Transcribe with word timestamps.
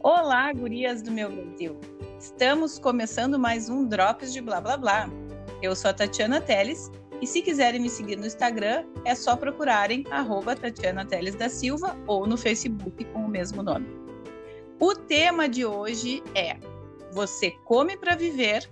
Olá, 0.00 0.52
gurias 0.52 1.02
do 1.02 1.10
meu 1.10 1.28
Brasil! 1.28 1.76
Estamos 2.20 2.78
começando 2.78 3.36
mais 3.36 3.68
um 3.68 3.84
Drops 3.84 4.32
de 4.32 4.40
Blá 4.40 4.60
Blá 4.60 4.76
Blá. 4.76 5.10
Eu 5.60 5.74
sou 5.74 5.90
a 5.90 5.94
Tatiana 5.94 6.40
Teles 6.40 6.88
e 7.20 7.26
se 7.26 7.42
quiserem 7.42 7.80
me 7.80 7.90
seguir 7.90 8.14
no 8.14 8.24
Instagram, 8.24 8.86
é 9.04 9.16
só 9.16 9.36
procurarem 9.36 10.04
arroba 10.08 10.54
Tatiana 10.54 11.04
Teles 11.04 11.34
da 11.34 11.48
Silva 11.48 11.98
ou 12.06 12.28
no 12.28 12.36
Facebook 12.36 13.04
com 13.06 13.24
o 13.24 13.28
mesmo 13.28 13.60
nome. 13.60 13.88
O 14.78 14.94
tema 14.94 15.48
de 15.48 15.66
hoje 15.66 16.22
é 16.32 16.56
Você 17.12 17.50
come 17.64 17.96
para 17.96 18.14
viver? 18.14 18.70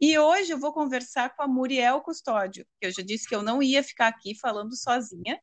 E 0.00 0.16
hoje 0.16 0.52
eu 0.52 0.58
vou 0.58 0.72
conversar 0.72 1.34
com 1.34 1.42
a 1.42 1.48
Muriel 1.48 2.00
Custódio, 2.02 2.64
que 2.80 2.86
eu 2.86 2.92
já 2.92 3.02
disse 3.02 3.28
que 3.28 3.34
eu 3.34 3.42
não 3.42 3.60
ia 3.60 3.82
ficar 3.82 4.06
aqui 4.06 4.38
falando 4.38 4.76
sozinha, 4.76 5.40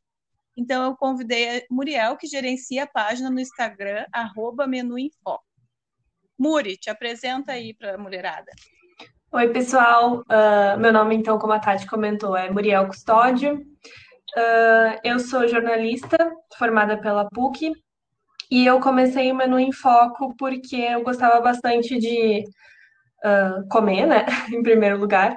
então 0.60 0.84
eu 0.84 0.96
convidei 0.96 1.58
a 1.58 1.62
Muriel, 1.72 2.18
que 2.18 2.28
gerencia 2.28 2.84
a 2.84 2.88
página 2.88 3.30
no 3.30 3.40
Instagram, 3.40 4.06
arroba 4.12 4.68
menuinfo. 4.68 5.40
Muri, 6.38 6.78
te 6.78 6.90
apresenta 6.90 7.54
aí 7.54 7.74
para 7.74 7.96
a 7.96 7.98
mulherada. 7.98 8.52
Oi, 9.32 9.48
pessoal. 9.50 10.22
Uh, 10.22 10.80
meu 10.80 10.92
nome, 10.92 11.16
então, 11.16 11.38
como 11.38 11.54
a 11.54 11.60
Tati 11.60 11.88
comentou, 11.88 12.36
é 12.36 12.50
Muriel 12.50 12.88
Custódio. 12.88 13.56
Uh, 14.36 15.00
eu 15.04 15.20
sou 15.20 15.48
jornalista, 15.48 16.18
formada 16.58 16.98
pela 16.98 17.30
PUC, 17.30 17.72
e 18.52 18.66
eu 18.66 18.80
comecei 18.80 19.32
o 19.32 19.36
Menu 19.36 19.60
em 19.60 19.72
Foco 19.72 20.36
porque 20.36 20.76
eu 20.76 21.04
gostava 21.04 21.40
bastante 21.40 21.98
de 22.00 22.44
uh, 23.24 23.68
comer, 23.70 24.08
né, 24.08 24.26
em 24.52 24.64
primeiro 24.64 24.98
lugar, 24.98 25.36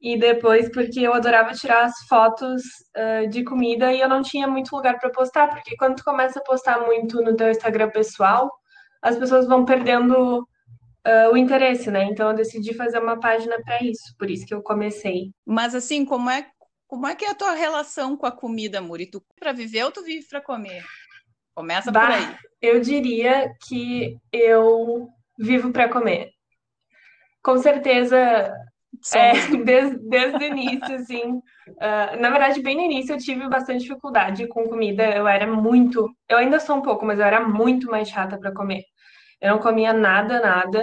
e 0.00 0.18
depois 0.18 0.70
porque 0.72 1.00
eu 1.00 1.12
adorava 1.12 1.52
tirar 1.52 1.84
as 1.84 1.94
fotos 2.08 2.62
uh, 2.96 3.28
de 3.28 3.44
comida 3.44 3.92
e 3.92 4.00
eu 4.00 4.08
não 4.08 4.22
tinha 4.22 4.46
muito 4.46 4.74
lugar 4.74 4.98
para 4.98 5.10
postar, 5.10 5.48
porque 5.48 5.76
quando 5.76 5.96
tu 5.96 6.04
começa 6.04 6.38
a 6.38 6.42
postar 6.42 6.80
muito 6.80 7.22
no 7.22 7.36
teu 7.36 7.50
Instagram 7.50 7.90
pessoal, 7.90 8.50
as 9.02 9.16
pessoas 9.16 9.46
vão 9.46 9.64
perdendo 9.64 10.40
uh, 10.40 11.32
o 11.32 11.36
interesse, 11.36 11.90
né? 11.90 12.04
Então 12.04 12.30
eu 12.30 12.36
decidi 12.36 12.72
fazer 12.74 12.98
uma 12.98 13.20
página 13.20 13.60
para 13.62 13.82
isso, 13.82 14.14
por 14.18 14.30
isso 14.30 14.46
que 14.46 14.54
eu 14.54 14.62
comecei. 14.62 15.32
Mas 15.44 15.74
assim, 15.74 16.04
como 16.04 16.30
é 16.30 16.46
como 16.86 17.06
é 17.06 17.14
que 17.14 17.24
é 17.24 17.30
a 17.30 17.34
tua 17.36 17.52
relação 17.52 18.16
com 18.16 18.26
a 18.26 18.32
comida, 18.32 18.80
Muri? 18.80 19.06
Tu 19.06 19.22
para 19.38 19.52
viver 19.52 19.84
ou 19.84 19.92
tu 19.92 20.02
vive 20.02 20.26
para 20.28 20.40
comer? 20.40 20.82
Começa 21.54 21.92
bah, 21.92 22.06
por 22.06 22.14
aí. 22.14 22.36
Eu 22.60 22.80
diria 22.80 23.52
que 23.68 24.18
eu 24.32 25.08
vivo 25.38 25.70
para 25.70 25.88
comer. 25.88 26.30
Com 27.42 27.58
certeza 27.58 28.52
é, 29.14 29.32
desde, 29.56 29.98
desde 30.08 30.36
o 30.36 30.42
início, 30.42 30.94
assim. 30.94 31.40
Uh, 31.68 32.20
na 32.20 32.30
verdade, 32.30 32.62
bem 32.62 32.76
no 32.76 32.82
início 32.82 33.14
eu 33.14 33.18
tive 33.18 33.48
bastante 33.48 33.82
dificuldade 33.82 34.46
com 34.48 34.64
comida. 34.64 35.04
Eu 35.04 35.26
era 35.26 35.46
muito. 35.46 36.08
Eu 36.28 36.38
ainda 36.38 36.60
sou 36.60 36.76
um 36.76 36.82
pouco, 36.82 37.04
mas 37.06 37.18
eu 37.18 37.24
era 37.24 37.46
muito 37.46 37.90
mais 37.90 38.08
chata 38.08 38.38
para 38.38 38.52
comer. 38.52 38.82
Eu 39.40 39.52
não 39.52 39.58
comia 39.58 39.92
nada, 39.92 40.40
nada. 40.40 40.82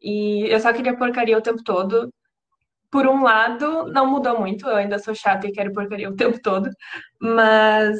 E 0.00 0.46
eu 0.48 0.58
só 0.60 0.72
queria 0.72 0.96
porcaria 0.96 1.38
o 1.38 1.42
tempo 1.42 1.62
todo. 1.62 2.12
Por 2.90 3.06
um 3.06 3.22
lado, 3.22 3.86
não 3.92 4.06
mudou 4.10 4.38
muito. 4.40 4.66
Eu 4.68 4.76
ainda 4.76 4.98
sou 4.98 5.14
chata 5.14 5.46
e 5.46 5.52
quero 5.52 5.72
porcaria 5.72 6.10
o 6.10 6.16
tempo 6.16 6.40
todo. 6.42 6.70
Mas 7.20 7.96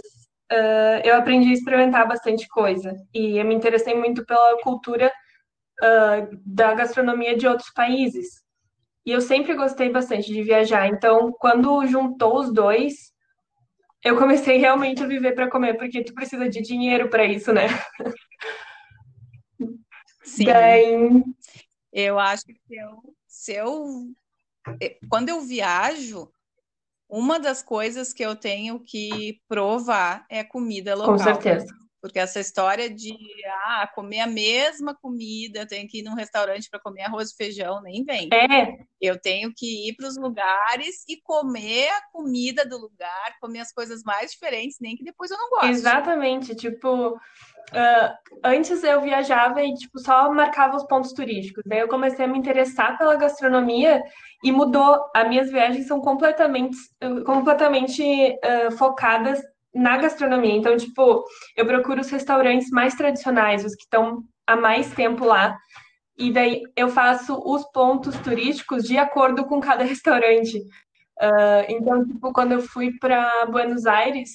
uh, 0.53 1.01
eu 1.05 1.17
aprendi 1.17 1.51
a 1.51 1.53
experimentar 1.55 2.07
bastante 2.07 2.49
coisa. 2.49 2.95
E 3.15 3.39
eu 3.39 3.45
me 3.45 3.55
interessei 3.55 3.95
muito 3.95 4.25
pela 4.27 4.61
cultura 4.63 5.13
uh, 5.83 6.41
da 6.45 6.75
gastronomia 6.75 7.37
de 7.37 7.47
outros 7.47 7.71
países. 7.71 8.42
E 9.05 9.11
eu 9.11 9.21
sempre 9.21 9.55
gostei 9.55 9.91
bastante 9.91 10.33
de 10.33 10.43
viajar. 10.43 10.87
Então, 10.87 11.33
quando 11.33 11.87
juntou 11.87 12.39
os 12.39 12.53
dois, 12.53 13.13
eu 14.05 14.17
comecei 14.17 14.59
realmente 14.59 15.03
a 15.03 15.07
viver 15.07 15.35
para 15.35 15.51
comer, 15.51 15.77
porque 15.77 16.05
tu 16.05 16.15
precisa 16.15 16.49
de 16.49 16.61
dinheiro 16.61 17.09
para 17.09 17.25
isso, 17.25 17.53
né? 17.53 17.67
Sim. 20.23 20.45
Daí... 20.45 21.23
Eu 21.93 22.19
acho 22.19 22.47
que 22.47 22.75
eu, 22.75 23.15
se 23.27 23.53
eu. 23.53 23.85
Quando 25.11 25.29
eu 25.29 25.43
viajo, 25.43 26.33
uma 27.07 27.39
das 27.39 27.63
coisas 27.63 28.15
que 28.15 28.25
eu 28.25 28.35
tenho 28.35 28.81
que 28.81 29.43
provar 29.47 30.25
é 30.31 30.43
comida 30.43 30.95
local. 30.95 31.13
Com 31.13 31.19
certeza. 31.19 31.67
Porque 32.03 32.19
essa 32.19 32.41
história 32.41 32.91
de 32.91 33.17
ah, 33.65 33.89
comer 33.95 34.19
a 34.19 34.27
mesma 34.27 34.93
comida, 34.93 35.65
tenho 35.65 35.87
que 35.89 36.01
ir 36.01 36.03
num 36.03 36.17
restaurante 36.17 36.69
para 36.69 36.81
comer 36.81 37.03
arroz 37.03 37.31
e 37.31 37.37
feijão, 37.37 37.81
nem 37.81 38.05
vem. 38.05 38.29
É. 38.33 38.77
Eu 39.01 39.21
tenho 39.21 39.53
que 39.57 39.89
ir 39.89 39.95
para 39.95 40.09
os 40.09 40.17
lugares 40.17 41.05
e 41.09 41.21
comer 41.23 41.91
a 41.91 42.03
comida 42.13 42.67
do 42.67 42.77
lugar, 42.77 43.39
comer 43.41 43.61
as 43.61 43.73
coisas 43.73 44.03
mais 44.03 44.33
diferentes, 44.33 44.79
nem 44.81 44.97
que 44.97 45.05
depois 45.05 45.31
eu 45.31 45.39
não 45.39 45.51
gosto. 45.51 45.67
Exatamente. 45.67 46.57
Tipo, 46.57 47.11
uh, 47.11 48.39
antes 48.43 48.83
eu 48.83 49.01
viajava 49.01 49.63
e 49.63 49.73
tipo, 49.75 50.01
só 50.01 50.29
marcava 50.35 50.77
os 50.77 50.85
pontos 50.85 51.13
turísticos. 51.13 51.63
Daí 51.65 51.79
eu 51.79 51.89
comecei 51.89 52.25
a 52.25 52.29
me 52.29 52.37
interessar 52.37 52.99
pela 52.99 53.15
gastronomia 53.15 54.03
e 54.43 54.51
mudou. 54.51 55.09
As 55.15 55.29
minhas 55.29 55.53
viagens 55.53 55.87
são 55.87 56.01
completamente, 56.01 56.77
completamente 57.25 58.03
uh, 58.03 58.73
focadas 58.77 59.41
na 59.75 59.97
gastronomia. 59.97 60.55
Então, 60.55 60.77
tipo, 60.77 61.25
eu 61.57 61.67
procuro 61.67 62.01
os 62.01 62.11
restaurantes 62.11 62.71
mais 62.71 62.95
tradicionais, 62.95 63.65
os 63.65 63.75
que 63.75 63.83
estão 63.83 64.23
há 64.47 64.57
mais 64.57 64.93
tempo 64.93 65.25
lá. 65.25 65.57
E 66.19 66.33
daí 66.33 66.63
eu 66.77 66.89
faço 66.89 67.41
os 67.45 67.65
pontos 67.73 68.17
turísticos 68.19 68.85
de 68.85 68.99
acordo 68.99 69.45
com 69.45 69.61
cada 69.61 69.85
restaurante. 69.85 70.59
Uh, 70.59 71.65
então, 71.69 72.05
tipo, 72.05 72.33
quando 72.33 72.53
eu 72.53 72.61
fui 72.61 72.93
para 72.99 73.47
Buenos 73.47 73.87
Aires, 73.87 74.31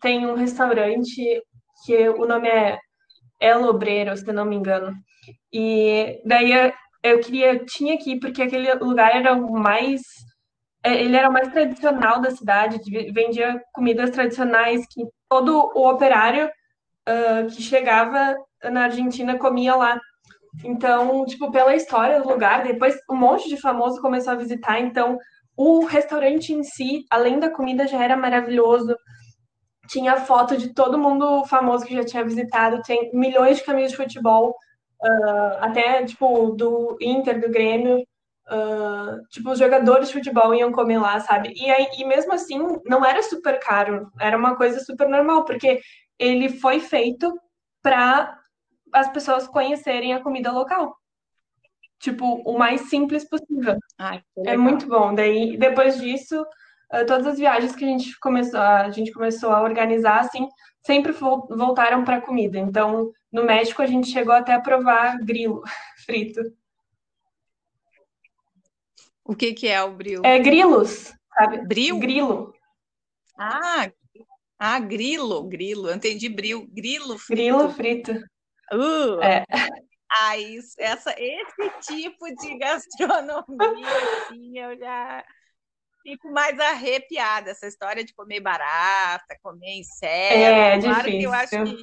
tem 0.00 0.26
um 0.26 0.34
restaurante 0.34 1.42
que 1.84 2.08
o 2.10 2.26
nome 2.26 2.48
é 2.48 2.78
El 3.40 3.64
Obreiro, 3.64 4.16
se 4.16 4.32
não 4.32 4.44
me 4.44 4.56
engano. 4.56 4.94
E 5.52 6.20
daí 6.24 6.52
eu 7.02 7.20
queria, 7.20 7.64
tinha 7.64 7.98
que 7.98 8.12
ir 8.12 8.20
porque 8.20 8.42
aquele 8.42 8.72
lugar 8.74 9.14
era 9.14 9.34
o 9.34 9.52
mais 9.52 10.02
ele 10.94 11.16
era 11.16 11.28
o 11.28 11.32
mais 11.32 11.48
tradicional 11.48 12.20
da 12.20 12.30
cidade, 12.30 12.78
vendia 13.12 13.62
comidas 13.72 14.10
tradicionais 14.10 14.86
que 14.90 15.02
todo 15.28 15.70
o 15.74 15.88
operário 15.88 16.46
uh, 16.46 17.46
que 17.48 17.62
chegava 17.62 18.36
na 18.64 18.84
Argentina 18.84 19.38
comia 19.38 19.74
lá. 19.74 20.00
Então, 20.64 21.24
tipo, 21.26 21.50
pela 21.50 21.74
história 21.74 22.20
do 22.20 22.28
lugar, 22.28 22.64
depois 22.64 22.96
um 23.10 23.16
monte 23.16 23.48
de 23.48 23.60
famoso 23.60 24.00
começou 24.00 24.32
a 24.32 24.36
visitar, 24.36 24.80
então 24.80 25.18
o 25.56 25.84
restaurante 25.84 26.52
em 26.52 26.62
si, 26.62 27.04
além 27.10 27.38
da 27.38 27.50
comida, 27.50 27.86
já 27.86 28.02
era 28.02 28.16
maravilhoso. 28.16 28.96
Tinha 29.88 30.16
foto 30.16 30.56
de 30.56 30.74
todo 30.74 30.98
mundo 30.98 31.44
famoso 31.44 31.84
que 31.84 31.94
já 31.94 32.04
tinha 32.04 32.24
visitado, 32.24 32.82
tem 32.82 33.10
milhões 33.14 33.58
de 33.58 33.64
camisas 33.64 33.92
de 33.92 33.96
futebol, 33.96 34.50
uh, 34.50 35.56
até 35.60 36.04
tipo 36.04 36.50
do 36.50 36.96
Inter, 37.00 37.40
do 37.40 37.50
Grêmio. 37.50 38.04
Uh, 38.48 39.26
tipo, 39.28 39.50
os 39.50 39.58
jogadores 39.58 40.08
de 40.08 40.14
futebol 40.14 40.54
iam 40.54 40.70
comer 40.70 40.98
lá, 40.98 41.18
sabe? 41.18 41.52
E, 41.56 41.68
aí, 41.68 41.88
e 41.98 42.04
mesmo 42.04 42.32
assim, 42.32 42.58
não 42.84 43.04
era 43.04 43.20
super 43.22 43.58
caro, 43.58 44.10
era 44.20 44.36
uma 44.36 44.56
coisa 44.56 44.78
super 44.80 45.08
normal, 45.08 45.44
porque 45.44 45.80
ele 46.18 46.48
foi 46.48 46.78
feito 46.78 47.32
para 47.82 48.38
as 48.92 49.08
pessoas 49.10 49.48
conhecerem 49.48 50.14
a 50.14 50.22
comida 50.22 50.52
local. 50.52 50.96
Tipo, 51.98 52.42
o 52.44 52.56
mais 52.56 52.82
simples 52.82 53.28
possível. 53.28 53.78
Ai, 53.98 54.22
é 54.44 54.56
muito 54.56 54.86
bom. 54.86 55.14
Daí, 55.14 55.56
depois 55.56 55.98
disso, 55.98 56.40
uh, 56.42 57.06
todas 57.06 57.26
as 57.26 57.38
viagens 57.38 57.74
que 57.74 57.84
a 57.84 57.88
gente 57.88 58.18
começou, 58.20 58.60
a 58.60 58.90
gente 58.90 59.12
começou 59.12 59.50
a 59.50 59.62
organizar, 59.62 60.20
assim, 60.20 60.46
sempre 60.84 61.12
voltaram 61.12 62.04
para 62.04 62.20
comida. 62.20 62.58
Então, 62.58 63.10
no 63.32 63.44
México, 63.44 63.82
a 63.82 63.86
gente 63.86 64.08
chegou 64.08 64.34
até 64.34 64.52
a 64.52 64.60
provar 64.60 65.18
grilo 65.18 65.62
frito. 66.06 66.40
O 69.28 69.34
que, 69.34 69.52
que 69.52 69.68
é 69.68 69.82
o 69.82 69.92
bril? 69.92 70.22
É 70.24 70.38
grilos, 70.38 71.12
sabe? 71.34 71.66
Bril? 71.66 71.98
Grilo. 71.98 72.54
Ah, 73.38 73.90
ah, 74.58 74.78
grilo, 74.78 75.42
grilo. 75.44 75.88
Eu 75.88 75.94
entendi 75.96 76.28
bril, 76.28 76.66
grilo 76.70 77.18
frito. 77.18 77.42
Grilo 77.42 77.70
frito. 77.70 78.12
Uh, 78.72 79.20
é. 79.22 79.44
Ah, 80.10 80.38
isso, 80.38 80.74
essa, 80.78 81.14
esse 81.18 81.70
tipo 81.80 82.26
de 82.36 82.58
gastronomia, 82.58 83.86
assim, 84.22 84.58
eu 84.58 84.78
já 84.78 85.24
fico 86.02 86.30
mais 86.30 86.58
arrepiada. 86.58 87.50
Essa 87.50 87.66
história 87.66 88.04
de 88.04 88.14
comer 88.14 88.40
barata, 88.40 89.36
comer 89.42 89.78
inseto. 89.78 90.34
É, 90.34 90.80
claro 90.80 91.10
difícil. 91.10 91.18
que 91.18 91.26
eu 91.26 91.32
acho 91.32 91.50
que 91.50 91.82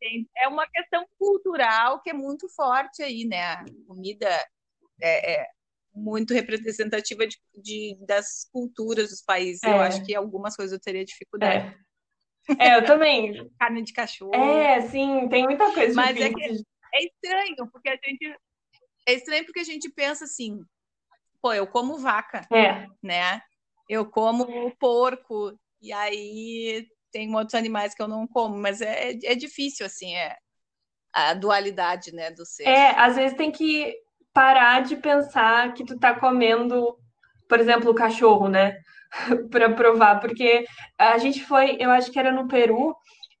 tem, 0.00 0.28
é 0.36 0.48
uma 0.48 0.66
questão 0.66 1.06
cultural 1.16 2.02
que 2.02 2.10
é 2.10 2.12
muito 2.12 2.48
forte 2.48 3.02
aí, 3.02 3.24
né? 3.24 3.52
A 3.52 3.64
comida 3.86 4.28
é, 5.00 5.34
é 5.34 5.46
muito 5.94 6.32
representativa 6.32 7.26
de, 7.26 7.36
de, 7.54 7.96
das 8.06 8.48
culturas 8.52 9.10
dos 9.10 9.22
países. 9.22 9.62
É. 9.62 9.70
Eu 9.70 9.80
acho 9.80 10.04
que 10.04 10.14
algumas 10.14 10.56
coisas 10.56 10.72
eu 10.72 10.80
teria 10.80 11.04
dificuldade. 11.04 11.76
É, 12.58 12.68
é 12.68 12.76
eu 12.76 12.84
também. 12.84 13.50
Carne 13.58 13.82
de 13.82 13.92
cachorro. 13.92 14.34
É, 14.34 14.80
sim, 14.88 15.28
tem 15.28 15.44
muita 15.44 15.72
coisa. 15.72 15.94
Mas 15.94 16.16
é, 16.16 16.30
que 16.30 16.42
é 16.94 17.04
estranho, 17.04 17.70
porque 17.70 17.88
a 17.88 17.98
gente. 18.04 18.36
É 19.06 19.14
estranho 19.14 19.44
porque 19.44 19.60
a 19.60 19.64
gente 19.64 19.90
pensa 19.90 20.24
assim, 20.24 20.60
pô, 21.40 21.52
eu 21.52 21.66
como 21.66 21.98
vaca, 21.98 22.46
é. 22.52 22.86
né? 23.02 23.42
Eu 23.88 24.08
como 24.08 24.70
porco, 24.76 25.58
e 25.80 25.92
aí 25.92 26.86
tem 27.10 27.34
outros 27.34 27.54
animais 27.54 27.94
que 27.94 28.02
eu 28.02 28.06
não 28.06 28.26
como, 28.26 28.56
mas 28.56 28.80
é, 28.80 29.10
é 29.10 29.34
difícil, 29.34 29.84
assim, 29.84 30.14
é 30.14 30.36
a 31.12 31.34
dualidade, 31.34 32.12
né, 32.12 32.30
do 32.30 32.46
ser. 32.46 32.62
É, 32.62 32.98
às 32.98 33.16
vezes 33.16 33.36
tem 33.36 33.50
que 33.50 33.94
parar 34.32 34.82
de 34.82 34.96
pensar 34.96 35.72
que 35.74 35.84
tu 35.84 35.98
tá 35.98 36.14
comendo, 36.18 36.96
por 37.48 37.60
exemplo, 37.60 37.90
o 37.90 37.94
cachorro, 37.94 38.48
né? 38.48 38.76
para 39.50 39.72
provar, 39.74 40.20
porque 40.20 40.64
a 40.98 41.18
gente 41.18 41.44
foi, 41.44 41.76
eu 41.78 41.90
acho 41.90 42.10
que 42.10 42.18
era 42.18 42.32
no 42.32 42.48
Peru, 42.48 42.94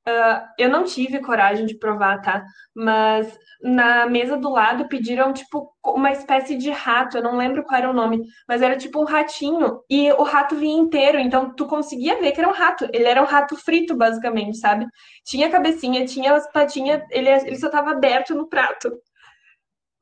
Uh, 0.08 0.42
eu 0.58 0.68
não 0.68 0.82
tive 0.82 1.20
coragem 1.20 1.64
de 1.64 1.78
provar, 1.78 2.20
tá? 2.20 2.44
Mas 2.74 3.38
na 3.62 4.04
mesa 4.06 4.36
do 4.36 4.50
lado 4.50 4.88
pediram, 4.88 5.32
tipo, 5.32 5.72
uma 5.84 6.10
espécie 6.10 6.56
de 6.56 6.70
rato. 6.70 7.16
Eu 7.16 7.22
não 7.22 7.36
lembro 7.36 7.62
qual 7.62 7.78
era 7.78 7.90
o 7.90 7.92
nome, 7.92 8.20
mas 8.48 8.62
era 8.62 8.76
tipo 8.76 9.00
um 9.00 9.04
ratinho. 9.04 9.80
E 9.88 10.10
o 10.12 10.24
rato 10.24 10.56
vinha 10.56 10.80
inteiro, 10.82 11.18
então 11.20 11.54
tu 11.54 11.66
conseguia 11.66 12.18
ver 12.20 12.32
que 12.32 12.40
era 12.40 12.48
um 12.48 12.52
rato. 12.52 12.88
Ele 12.92 13.04
era 13.04 13.22
um 13.22 13.26
rato 13.26 13.56
frito, 13.56 13.96
basicamente, 13.96 14.58
sabe? 14.58 14.86
Tinha 15.24 15.48
cabecinha, 15.50 16.04
tinha 16.04 16.34
as 16.34 16.50
patinhas, 16.50 17.02
ele, 17.10 17.28
ele 17.30 17.56
só 17.56 17.70
tava 17.70 17.92
aberto 17.92 18.34
no 18.34 18.48
prato. 18.48 18.90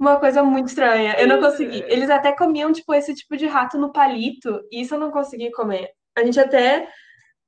Uma 0.01 0.19
coisa 0.19 0.43
muito 0.43 0.69
estranha. 0.69 1.15
Eu 1.19 1.29
não 1.29 1.41
consegui. 1.41 1.85
Eles 1.87 2.09
até 2.09 2.33
comiam, 2.33 2.73
tipo, 2.73 2.95
esse 2.95 3.15
tipo 3.15 3.37
de 3.37 3.47
rato 3.47 3.79
no 3.79 3.93
palito. 3.93 4.61
E 4.73 4.81
isso 4.81 4.95
eu 4.95 4.99
não 4.99 5.11
consegui 5.11 5.51
comer. 5.51 5.91
A 6.17 6.25
gente 6.25 6.41
até 6.41 6.89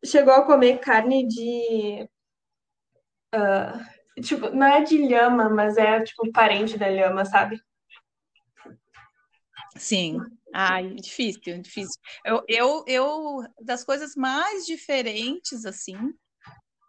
chegou 0.05 0.35
a 0.35 0.45
comer 0.45 0.79
carne 0.79 1.27
de 1.27 2.07
Uh, 3.35 4.21
tipo, 4.21 4.51
não 4.51 4.67
é 4.67 4.83
de 4.83 4.99
lhama, 4.99 5.49
mas 5.49 5.79
é 5.79 6.03
tipo 6.03 6.31
parente 6.33 6.77
da 6.77 6.89
lhama, 6.89 7.25
sabe? 7.25 7.59
Sim. 9.77 10.19
Ai, 10.55 10.91
difícil, 10.97 11.63
difícil. 11.63 11.99
Eu, 12.25 12.45
eu, 12.47 12.85
eu, 12.87 13.43
das 13.63 13.83
coisas 13.83 14.15
mais 14.15 14.67
diferentes, 14.67 15.65
assim, 15.65 15.97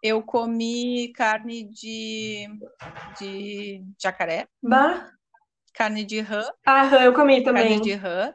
eu 0.03 0.21
comi 0.21 1.13
carne 1.13 1.63
de, 1.69 2.45
de 3.17 3.85
jacaré. 4.01 4.49
Bah. 4.61 5.09
Carne 5.73 6.03
de 6.03 6.19
rã. 6.19 6.43
Ah, 6.65 6.83
rã, 6.83 7.03
eu 7.03 7.13
comi 7.13 7.43
também. 7.43 7.63
Carne 7.63 7.81
de 7.81 7.93
rã 7.93 8.33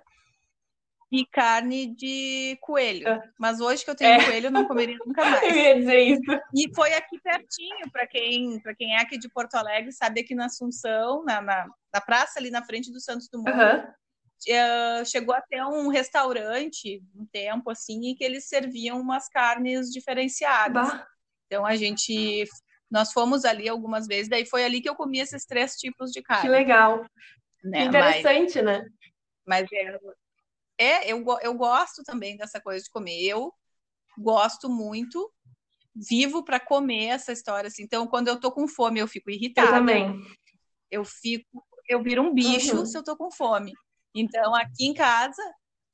e 1.11 1.25
carne 1.27 1.95
de 1.95 2.59
coelho. 2.61 3.09
Ah. 3.09 3.23
Mas 3.39 3.61
hoje 3.61 3.85
que 3.85 3.91
eu 3.91 3.95
tenho 3.95 4.21
é. 4.21 4.25
coelho, 4.25 4.47
eu 4.47 4.51
não 4.51 4.67
comeria 4.67 4.97
nunca 5.05 5.25
mais. 5.25 5.43
Eu 5.43 5.57
ia 5.57 5.75
dizer 5.75 6.01
isso. 6.01 6.41
E 6.55 6.75
foi 6.75 6.93
aqui 6.95 7.19
pertinho, 7.21 7.91
para 7.91 8.07
quem, 8.07 8.61
quem 8.77 8.95
é 8.95 9.01
aqui 9.01 9.19
de 9.19 9.29
Porto 9.29 9.55
Alegre, 9.55 9.93
sabe 9.93 10.21
aqui 10.21 10.35
na 10.35 10.47
Assunção, 10.47 11.25
na, 11.25 11.41
na, 11.41 11.67
na 11.93 12.01
praça 12.01 12.39
ali 12.39 12.51
na 12.51 12.65
frente 12.65 12.93
do 12.93 13.01
Santos 13.01 13.29
Dumont. 13.31 13.57
Uhum. 13.59 15.05
chegou 15.05 15.35
até 15.35 15.65
um 15.65 15.89
restaurante 15.89 17.03
um 17.17 17.27
tempo 17.27 17.71
assim 17.71 18.07
em 18.07 18.15
que 18.15 18.23
eles 18.23 18.47
serviam 18.47 19.01
umas 19.01 19.29
carnes 19.29 19.91
diferenciadas. 19.91 20.89
Bah. 20.89 21.07
Então 21.47 21.65
a 21.65 21.77
gente 21.77 22.45
nós 22.91 23.13
fomos 23.13 23.45
ali 23.45 23.69
algumas 23.69 24.07
vezes, 24.07 24.29
daí 24.29 24.47
foi 24.47 24.65
ali 24.65 24.81
que 24.81 24.89
eu 24.89 24.95
comi 24.95 25.19
esses 25.19 25.45
três 25.45 25.75
tipos 25.75 26.11
de 26.11 26.23
carne. 26.23 26.43
Que 26.43 26.49
legal. 26.49 27.05
Né? 27.63 27.85
Interessante, 27.85 28.63
mas, 28.63 28.65
né? 28.65 28.89
Mas 29.47 29.69
é, 29.73 29.99
é, 30.79 31.13
eu, 31.13 31.25
eu 31.43 31.55
gosto 31.55 32.03
também 32.05 32.37
dessa 32.37 32.61
coisa 32.61 32.83
de 32.83 32.91
comer. 32.91 33.21
Eu 33.21 33.53
gosto 34.17 34.69
muito, 34.69 35.31
vivo 35.95 36.45
para 36.45 36.61
comer 36.61 37.07
essa 37.07 37.33
história 37.33 37.69
assim. 37.69 37.83
Então, 37.83 38.07
quando 38.07 38.29
eu 38.29 38.39
tô 38.39 38.51
com 38.53 38.69
fome, 38.69 39.01
eu 39.01 39.09
fico 39.09 39.31
irritada. 39.31 39.69
Eu 39.69 39.73
também. 39.73 40.21
Eu 40.91 41.05
fico, 41.05 41.67
eu 41.89 42.03
viro 42.03 42.23
um 42.23 42.33
bicho 42.33 42.77
uhum. 42.77 42.87
se 42.87 42.97
eu 42.97 43.05
tô 43.05 43.17
com 43.17 43.31
fome. 43.31 43.73
Então, 44.15 44.55
aqui 44.55 44.87
em 44.87 44.95
casa, 44.95 45.43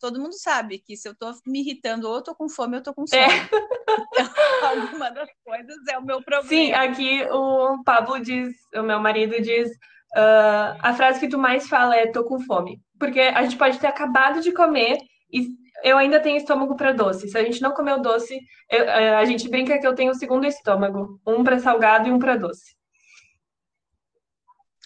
todo 0.01 0.21
mundo 0.21 0.35
sabe 0.35 0.79
que 0.79 0.97
se 0.97 1.09
eu 1.09 1.15
tô 1.15 1.33
me 1.47 1.61
irritando 1.61 2.09
ou 2.09 2.17
eu 2.17 2.23
tô 2.23 2.35
com 2.35 2.49
fome, 2.49 2.77
eu 2.77 2.83
tô 2.83 2.95
com 2.95 3.07
sono. 3.07 3.23
É. 3.23 3.27
Então, 3.27 4.69
alguma 4.69 5.11
das 5.11 5.29
coisas 5.45 5.77
é 5.91 5.99
o 5.99 6.05
meu 6.05 6.23
problema. 6.23 6.49
Sim, 6.49 6.73
aqui 6.73 7.23
o 7.31 7.83
Pablo 7.85 8.21
diz, 8.21 8.55
o 8.75 8.83
meu 8.83 9.01
marido 9.01 9.41
diz, 9.41 9.71
uh, 9.71 10.77
a 10.81 10.95
frase 10.95 11.21
que 11.21 11.29
tu 11.29 11.39
mais 11.39 11.69
fala 11.69 11.97
é 11.97 12.07
tô 12.07 12.25
com 12.25 12.41
fome. 12.41 12.81
Porque 12.99 13.21
a 13.21 13.43
gente 13.43 13.57
pode 13.57 13.79
ter 13.79 13.87
acabado 13.87 14.41
de 14.41 14.53
comer 14.53 14.99
e 15.33 15.49
eu 15.83 15.99
ainda 15.99 16.21
tenho 16.21 16.37
estômago 16.37 16.77
para 16.77 16.93
doce. 16.93 17.29
Se 17.29 17.37
a 17.37 17.43
gente 17.43 17.61
não 17.61 17.73
comer 17.73 17.95
o 17.95 18.03
doce, 18.03 18.39
eu, 18.71 18.85
é, 18.85 19.17
a 19.17 19.25
gente 19.25 19.49
brinca 19.49 19.79
que 19.79 19.87
eu 19.87 19.95
tenho 19.95 20.13
o 20.13 20.15
segundo 20.15 20.47
estômago, 20.47 21.21
um 21.27 21.43
para 21.45 21.59
salgado 21.59 22.09
e 22.09 22.13
um 22.13 22.19
para 22.19 22.37
doce. 22.37 22.75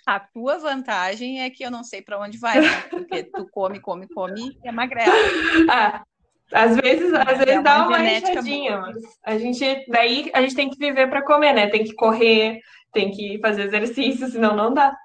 A 0.08 0.19
tua 0.19 0.56
vantagem 0.56 1.43
é 1.43 1.50
que 1.50 1.62
eu 1.62 1.70
não 1.70 1.84
sei 1.84 2.00
para 2.00 2.19
onde 2.19 2.38
vai, 2.38 2.58
né? 2.58 2.81
porque 2.88 3.25
tu 3.25 3.46
come, 3.50 3.78
come, 3.78 4.08
come 4.08 4.56
e 4.64 4.66
emagrece. 4.66 5.10
Ah, 5.70 6.02
às 6.50 6.76
vezes, 6.76 7.12
às 7.12 7.37
vezes 7.37 7.46
é 7.46 7.60
uma 7.60 7.62
dá 7.62 7.87
uma 7.88 8.10
enxadinha, 8.10 8.81
mas 8.81 8.96
a 9.22 9.37
gente 9.37 9.84
daí 9.87 10.31
a 10.32 10.40
gente 10.40 10.55
tem 10.55 10.70
que 10.70 10.78
viver 10.78 11.10
para 11.10 11.22
comer, 11.22 11.52
né? 11.52 11.66
Tem 11.69 11.84
que 11.84 11.93
correr, 11.93 12.58
tem 12.90 13.10
que 13.10 13.38
fazer 13.43 13.64
exercício, 13.64 14.28
senão 14.28 14.56
não 14.56 14.72
dá. 14.72 14.96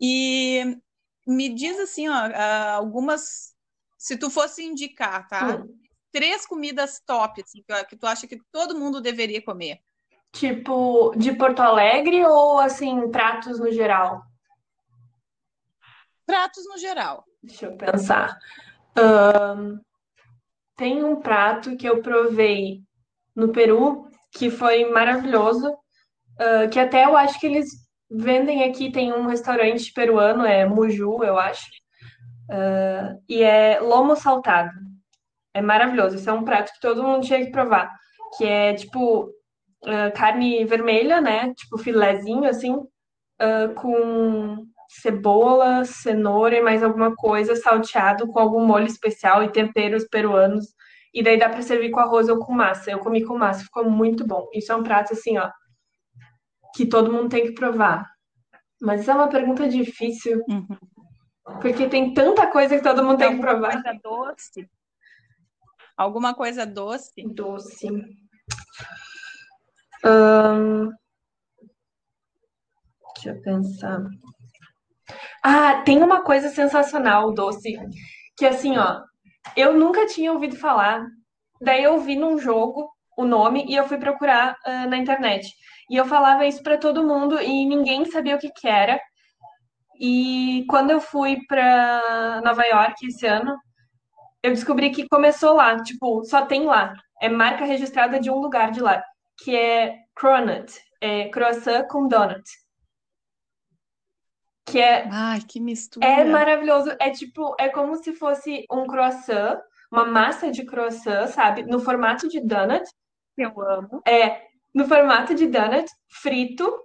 E 0.00 0.78
me 1.26 1.48
diz 1.48 1.76
assim, 1.80 2.08
ó, 2.08 2.30
algumas. 2.76 3.52
Se 3.98 4.16
tu 4.16 4.30
fosse 4.30 4.62
indicar, 4.62 5.26
tá? 5.26 5.56
Hum. 5.56 5.76
Três 6.12 6.46
comidas 6.46 7.02
top, 7.04 7.42
assim, 7.42 7.64
que 7.88 7.96
tu 7.96 8.06
acha 8.06 8.28
que 8.28 8.38
todo 8.52 8.78
mundo 8.78 9.00
deveria 9.00 9.42
comer. 9.42 9.80
Tipo, 10.38 11.14
de 11.16 11.32
Porto 11.32 11.60
Alegre 11.60 12.22
ou 12.26 12.58
assim, 12.58 13.10
pratos 13.10 13.58
no 13.58 13.72
geral? 13.72 14.22
Pratos 16.26 16.64
no 16.68 16.76
geral. 16.76 17.24
Deixa 17.42 17.66
eu 17.66 17.76
pensar. 17.76 18.36
Um, 18.98 19.78
tem 20.76 21.02
um 21.02 21.16
prato 21.20 21.74
que 21.76 21.88
eu 21.88 22.02
provei 22.02 22.82
no 23.34 23.50
Peru 23.50 24.06
que 24.32 24.50
foi 24.50 24.84
maravilhoso, 24.90 25.70
uh, 25.70 26.68
que 26.70 26.78
até 26.78 27.06
eu 27.06 27.16
acho 27.16 27.40
que 27.40 27.46
eles 27.46 27.70
vendem 28.10 28.64
aqui, 28.64 28.92
tem 28.92 29.12
um 29.12 29.26
restaurante 29.26 29.90
peruano, 29.92 30.44
é 30.44 30.66
Muju, 30.66 31.24
eu 31.24 31.38
acho, 31.38 31.66
uh, 32.50 33.22
e 33.26 33.42
é 33.42 33.80
lomo 33.80 34.14
saltado. 34.14 34.72
É 35.54 35.62
maravilhoso, 35.62 36.16
esse 36.16 36.28
é 36.28 36.32
um 36.32 36.44
prato 36.44 36.72
que 36.74 36.80
todo 36.80 37.02
mundo 37.02 37.24
tinha 37.24 37.42
que 37.42 37.50
provar, 37.50 37.90
que 38.36 38.44
é 38.44 38.74
tipo 38.74 39.30
uh, 39.86 40.12
carne 40.14 40.64
vermelha, 40.64 41.20
né, 41.20 41.54
tipo 41.54 41.78
filezinho 41.78 42.44
assim, 42.44 42.74
uh, 42.74 43.74
com 43.74 44.66
cebola, 44.88 45.84
cenoura 45.84 46.56
e 46.56 46.62
mais 46.62 46.82
alguma 46.82 47.14
coisa 47.14 47.56
salteado 47.56 48.26
com 48.28 48.38
algum 48.38 48.64
molho 48.64 48.86
especial 48.86 49.42
e 49.42 49.52
temperos 49.52 50.04
peruanos. 50.04 50.74
E 51.12 51.22
daí 51.22 51.38
dá 51.38 51.48
para 51.48 51.62
servir 51.62 51.90
com 51.90 52.00
arroz 52.00 52.28
ou 52.28 52.38
com 52.38 52.52
massa. 52.52 52.90
Eu 52.90 52.98
comi 52.98 53.24
com 53.24 53.38
massa, 53.38 53.64
ficou 53.64 53.88
muito 53.90 54.26
bom. 54.26 54.48
Isso 54.52 54.70
é 54.70 54.76
um 54.76 54.82
prato 54.82 55.12
assim, 55.12 55.38
ó, 55.38 55.50
que 56.74 56.86
todo 56.86 57.12
mundo 57.12 57.30
tem 57.30 57.46
que 57.46 57.52
provar. 57.52 58.06
Mas 58.80 59.00
isso 59.00 59.10
é 59.10 59.14
uma 59.14 59.28
pergunta 59.28 59.66
difícil. 59.68 60.42
Uhum. 60.48 60.76
Porque 61.60 61.88
tem 61.88 62.12
tanta 62.12 62.46
coisa 62.48 62.76
que 62.76 62.82
todo 62.82 63.02
mundo 63.02 63.18
tem, 63.18 63.28
tem 63.28 63.36
que 63.36 63.42
provar. 63.42 63.72
Coisa 63.72 63.98
doce? 64.02 64.68
Alguma 65.96 66.34
coisa 66.34 66.66
doce? 66.66 67.22
Doce. 67.32 67.88
Hum... 70.04 70.90
Deixa 73.14 73.30
eu 73.30 73.42
pensar. 73.42 74.02
Ah, 75.42 75.82
tem 75.82 76.02
uma 76.02 76.22
coisa 76.22 76.48
sensacional, 76.48 77.32
doce, 77.32 77.76
que 78.36 78.44
assim, 78.44 78.76
ó, 78.76 79.00
eu 79.56 79.72
nunca 79.72 80.06
tinha 80.06 80.32
ouvido 80.32 80.56
falar. 80.56 81.06
Daí 81.60 81.82
eu 81.84 82.00
vi 82.00 82.16
num 82.16 82.38
jogo 82.38 82.90
o 83.16 83.24
nome 83.24 83.64
e 83.68 83.76
eu 83.76 83.86
fui 83.88 83.98
procurar 83.98 84.56
uh, 84.66 84.88
na 84.88 84.98
internet. 84.98 85.48
E 85.90 85.96
eu 85.96 86.04
falava 86.04 86.46
isso 86.46 86.62
para 86.62 86.76
todo 86.78 87.06
mundo 87.06 87.40
e 87.40 87.64
ninguém 87.66 88.04
sabia 88.06 88.36
o 88.36 88.38
que, 88.38 88.50
que 88.50 88.68
era. 88.68 89.00
E 90.00 90.64
quando 90.68 90.90
eu 90.90 91.00
fui 91.00 91.38
para 91.48 92.42
Nova 92.44 92.64
York 92.64 93.06
esse 93.06 93.26
ano, 93.26 93.56
eu 94.42 94.50
descobri 94.52 94.90
que 94.90 95.08
começou 95.08 95.54
lá, 95.54 95.82
tipo, 95.82 96.24
só 96.24 96.44
tem 96.44 96.64
lá. 96.66 96.92
É 97.20 97.28
marca 97.28 97.64
registrada 97.64 98.20
de 98.20 98.30
um 98.30 98.38
lugar 98.38 98.70
de 98.70 98.80
lá, 98.80 99.02
que 99.38 99.54
é 99.54 99.96
Cronut, 100.14 100.72
é 101.00 101.28
croissant 101.28 101.86
com 101.88 102.08
donut. 102.08 102.44
Que 104.64 104.80
é 104.80 105.08
Ai, 105.10 105.40
que 105.46 105.60
mistura. 105.60 106.06
É 106.06 106.24
maravilhoso, 106.24 106.90
é 106.98 107.10
tipo, 107.10 107.54
é 107.58 107.68
como 107.68 107.96
se 107.96 108.12
fosse 108.12 108.64
um 108.70 108.86
croissant, 108.86 109.60
uma 109.92 110.04
massa 110.04 110.50
de 110.50 110.64
croissant, 110.64 111.28
sabe, 111.28 111.62
no 111.62 111.78
formato 111.78 112.28
de 112.28 112.40
donut. 112.40 112.84
Eu 113.36 113.60
amo. 113.60 114.02
É, 114.06 114.42
no 114.74 114.86
formato 114.86 115.34
de 115.34 115.46
donut, 115.46 115.88
frito, 116.08 116.82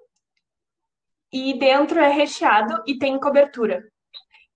e 1.31 1.57
dentro 1.57 1.99
é 1.99 2.09
recheado 2.09 2.83
e 2.85 2.97
tem 2.97 3.19
cobertura. 3.19 3.83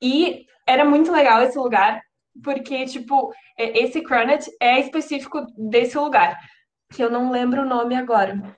E 0.01 0.45
era 0.67 0.83
muito 0.83 1.11
legal 1.11 1.41
esse 1.41 1.57
lugar, 1.57 2.01
porque, 2.43 2.85
tipo, 2.85 3.33
é, 3.57 3.83
esse 3.83 4.01
cronut 4.01 4.45
é 4.59 4.79
específico 4.79 5.45
desse 5.57 5.97
lugar, 5.97 6.37
que 6.91 7.03
eu 7.03 7.09
não 7.09 7.31
lembro 7.31 7.61
o 7.61 7.65
nome 7.65 7.95
agora. 7.95 8.55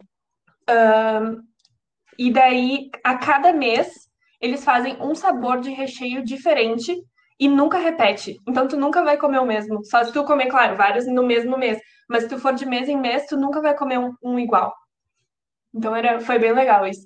E 2.18 2.32
daí, 2.32 2.90
a 3.04 3.18
cada 3.18 3.54
mês, 3.54 4.10
eles 4.42 4.64
fazem 4.64 5.02
um 5.02 5.14
sabor 5.14 5.60
de 5.60 5.72
recheio 5.72 6.24
diferente 6.24 6.96
e 7.40 7.48
nunca 7.48 7.78
repete. 7.78 8.38
Então, 8.48 8.68
tu 8.68 8.76
nunca 8.76 9.04
vai 9.04 9.18
comer 9.18 9.40
o 9.40 9.46
mesmo. 9.46 9.86
Só 9.86 10.04
se 10.04 10.12
tu 10.12 10.24
comer, 10.26 10.48
claro, 10.48 10.76
vários 10.76 11.06
no 11.06 11.24
mesmo 11.24 11.58
mês. 11.58 11.80
Mas 12.10 12.24
se 12.24 12.30
tu 12.30 12.40
for 12.40 12.54
de 12.54 12.66
mês 12.66 12.90
em 12.90 13.00
mês, 13.00 13.28
tu 13.28 13.38
nunca 13.38 13.62
vai 13.62 13.76
comer 13.76 14.00
um, 14.00 14.14
um 14.24 14.40
igual. 14.40 14.74
Então, 15.74 15.96
era, 15.96 16.20
foi 16.20 16.40
bem 16.40 16.54
legal 16.54 16.88
isso. 16.88 17.06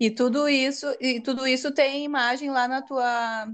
E 0.00 0.10
tudo 0.10 0.48
isso, 0.48 0.86
e 0.98 1.20
tudo 1.20 1.46
isso 1.46 1.74
tem 1.74 2.04
imagem 2.04 2.50
lá 2.50 2.66
na 2.66 2.80
tua, 2.80 3.46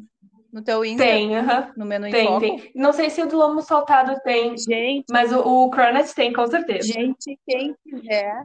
no 0.57 0.65
teu 0.65 0.83
Insta? 0.85 1.05
Tem, 1.05 1.37
aham. 1.37 1.75
No 1.77 1.85
menu 1.85 2.07
em 2.07 2.13
Tem, 2.13 2.27
foco? 2.27 2.41
tem. 2.41 2.73
Não 2.75 2.93
sei 2.93 3.11
se 3.11 3.23
o 3.23 3.27
do 3.29 3.37
lomo 3.37 3.61
saltado 3.61 4.19
tem, 4.23 4.57
Gente, 4.57 5.13
mas 5.13 5.31
o, 5.33 5.41
o 5.41 5.71
Cronet 5.71 6.15
tem, 6.15 6.33
com 6.33 6.47
certeza. 6.47 6.89
gente, 6.89 7.39
quem 7.47 7.75
quiser, 7.85 8.43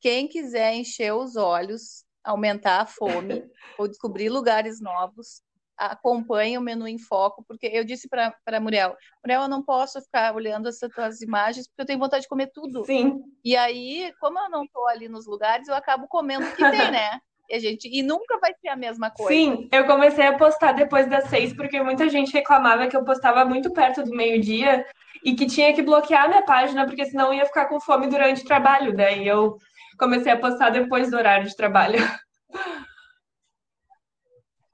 quem 0.00 0.28
quiser 0.28 0.74
encher 0.74 1.14
os 1.14 1.36
olhos, 1.36 2.04
aumentar 2.24 2.82
a 2.82 2.86
fome 2.86 3.42
ou 3.78 3.88
descobrir 3.88 4.28
lugares 4.28 4.80
novos, 4.80 5.42
acompanhe 5.76 6.58
o 6.58 6.60
menu 6.60 6.86
em 6.88 6.98
foco, 6.98 7.44
porque 7.46 7.66
eu 7.66 7.84
disse 7.84 8.08
para 8.08 8.34
para 8.44 8.60
Muriel, 8.60 8.96
Muriel, 9.24 9.42
eu 9.42 9.48
não 9.48 9.62
posso 9.62 10.00
ficar 10.02 10.34
olhando 10.34 10.68
essas 10.68 10.90
tuas 10.92 11.22
imagens 11.22 11.66
porque 11.68 11.82
eu 11.82 11.86
tenho 11.86 11.98
vontade 11.98 12.22
de 12.22 12.28
comer 12.28 12.50
tudo. 12.52 12.84
Sim, 12.84 13.22
E 13.44 13.56
aí, 13.56 14.12
como 14.20 14.38
eu 14.38 14.50
não 14.50 14.64
estou 14.64 14.86
ali 14.88 15.08
nos 15.08 15.26
lugares, 15.26 15.68
eu 15.68 15.74
acabo 15.74 16.08
comendo 16.08 16.48
o 16.48 16.52
que 16.52 16.66
tem, 16.66 16.88
né? 16.90 17.20
E 17.48 17.54
a 17.54 17.58
gente 17.58 17.88
e 17.88 18.02
nunca 18.02 18.38
vai 18.38 18.52
ser 18.60 18.68
a 18.68 18.76
mesma 18.76 19.10
coisa. 19.10 19.32
sim. 19.32 19.68
Eu 19.72 19.86
comecei 19.86 20.26
a 20.26 20.36
postar 20.36 20.72
depois 20.72 21.08
das 21.08 21.24
seis, 21.30 21.52
porque 21.54 21.80
muita 21.82 22.08
gente 22.08 22.32
reclamava 22.32 22.86
que 22.88 22.96
eu 22.96 23.04
postava 23.04 23.44
muito 23.44 23.72
perto 23.72 24.02
do 24.02 24.10
meio-dia 24.10 24.84
e 25.24 25.34
que 25.34 25.46
tinha 25.46 25.72
que 25.72 25.80
bloquear 25.82 26.24
a 26.24 26.28
minha 26.28 26.42
página, 26.44 26.84
porque 26.86 27.06
senão 27.06 27.28
eu 27.28 27.34
ia 27.38 27.46
ficar 27.46 27.66
com 27.66 27.80
fome 27.80 28.06
durante 28.06 28.42
o 28.42 28.46
trabalho. 28.46 28.94
Daí 28.94 29.26
eu 29.26 29.56
comecei 29.98 30.30
a 30.30 30.38
postar 30.38 30.70
depois 30.70 31.10
do 31.10 31.16
horário 31.16 31.46
de 31.48 31.56
trabalho. 31.56 31.98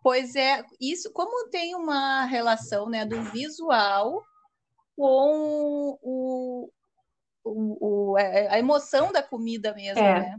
Pois 0.03 0.37
é, 0.37 0.63
isso 0.79 1.11
como 1.15 1.49
tem 1.49 1.75
uma 1.75 2.27
relação, 2.27 2.91
né, 2.91 3.07
do 3.07 3.23
visual 3.23 4.23
com 4.95 5.99
o, 6.03 6.69
o, 7.43 8.11
o- 8.13 8.19
é, 8.19 8.49
a 8.49 8.59
emoção 8.59 9.11
da 9.13 9.23
comida 9.23 9.73
mesmo, 9.75 10.05
É, 10.05 10.21
né? 10.21 10.37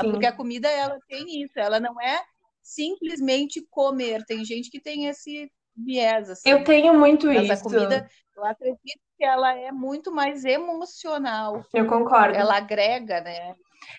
Sim. 0.00 0.10
Porque 0.10 0.26
a 0.26 0.32
comida 0.32 0.68
ela 0.68 0.98
tem 1.08 1.42
isso, 1.42 1.58
ela 1.58 1.78
não 1.78 2.00
é 2.00 2.22
simplesmente 2.62 3.66
comer. 3.70 4.24
Tem 4.24 4.44
gente 4.44 4.70
que 4.70 4.80
tem 4.80 5.06
esse 5.06 5.50
viés 5.76 6.30
assim. 6.30 6.48
Eu 6.48 6.64
tenho 6.64 6.94
muito 6.98 7.26
Mas 7.26 7.50
a 7.50 7.54
isso. 7.54 7.62
comida, 7.62 8.08
eu 8.36 8.44
acredito 8.44 9.00
que 9.16 9.24
ela 9.24 9.56
é 9.56 9.72
muito 9.72 10.12
mais 10.12 10.44
emocional. 10.44 11.64
Eu 11.72 11.86
concordo. 11.86 12.36
Ela 12.36 12.56
agrega, 12.56 13.20
né? 13.20 13.54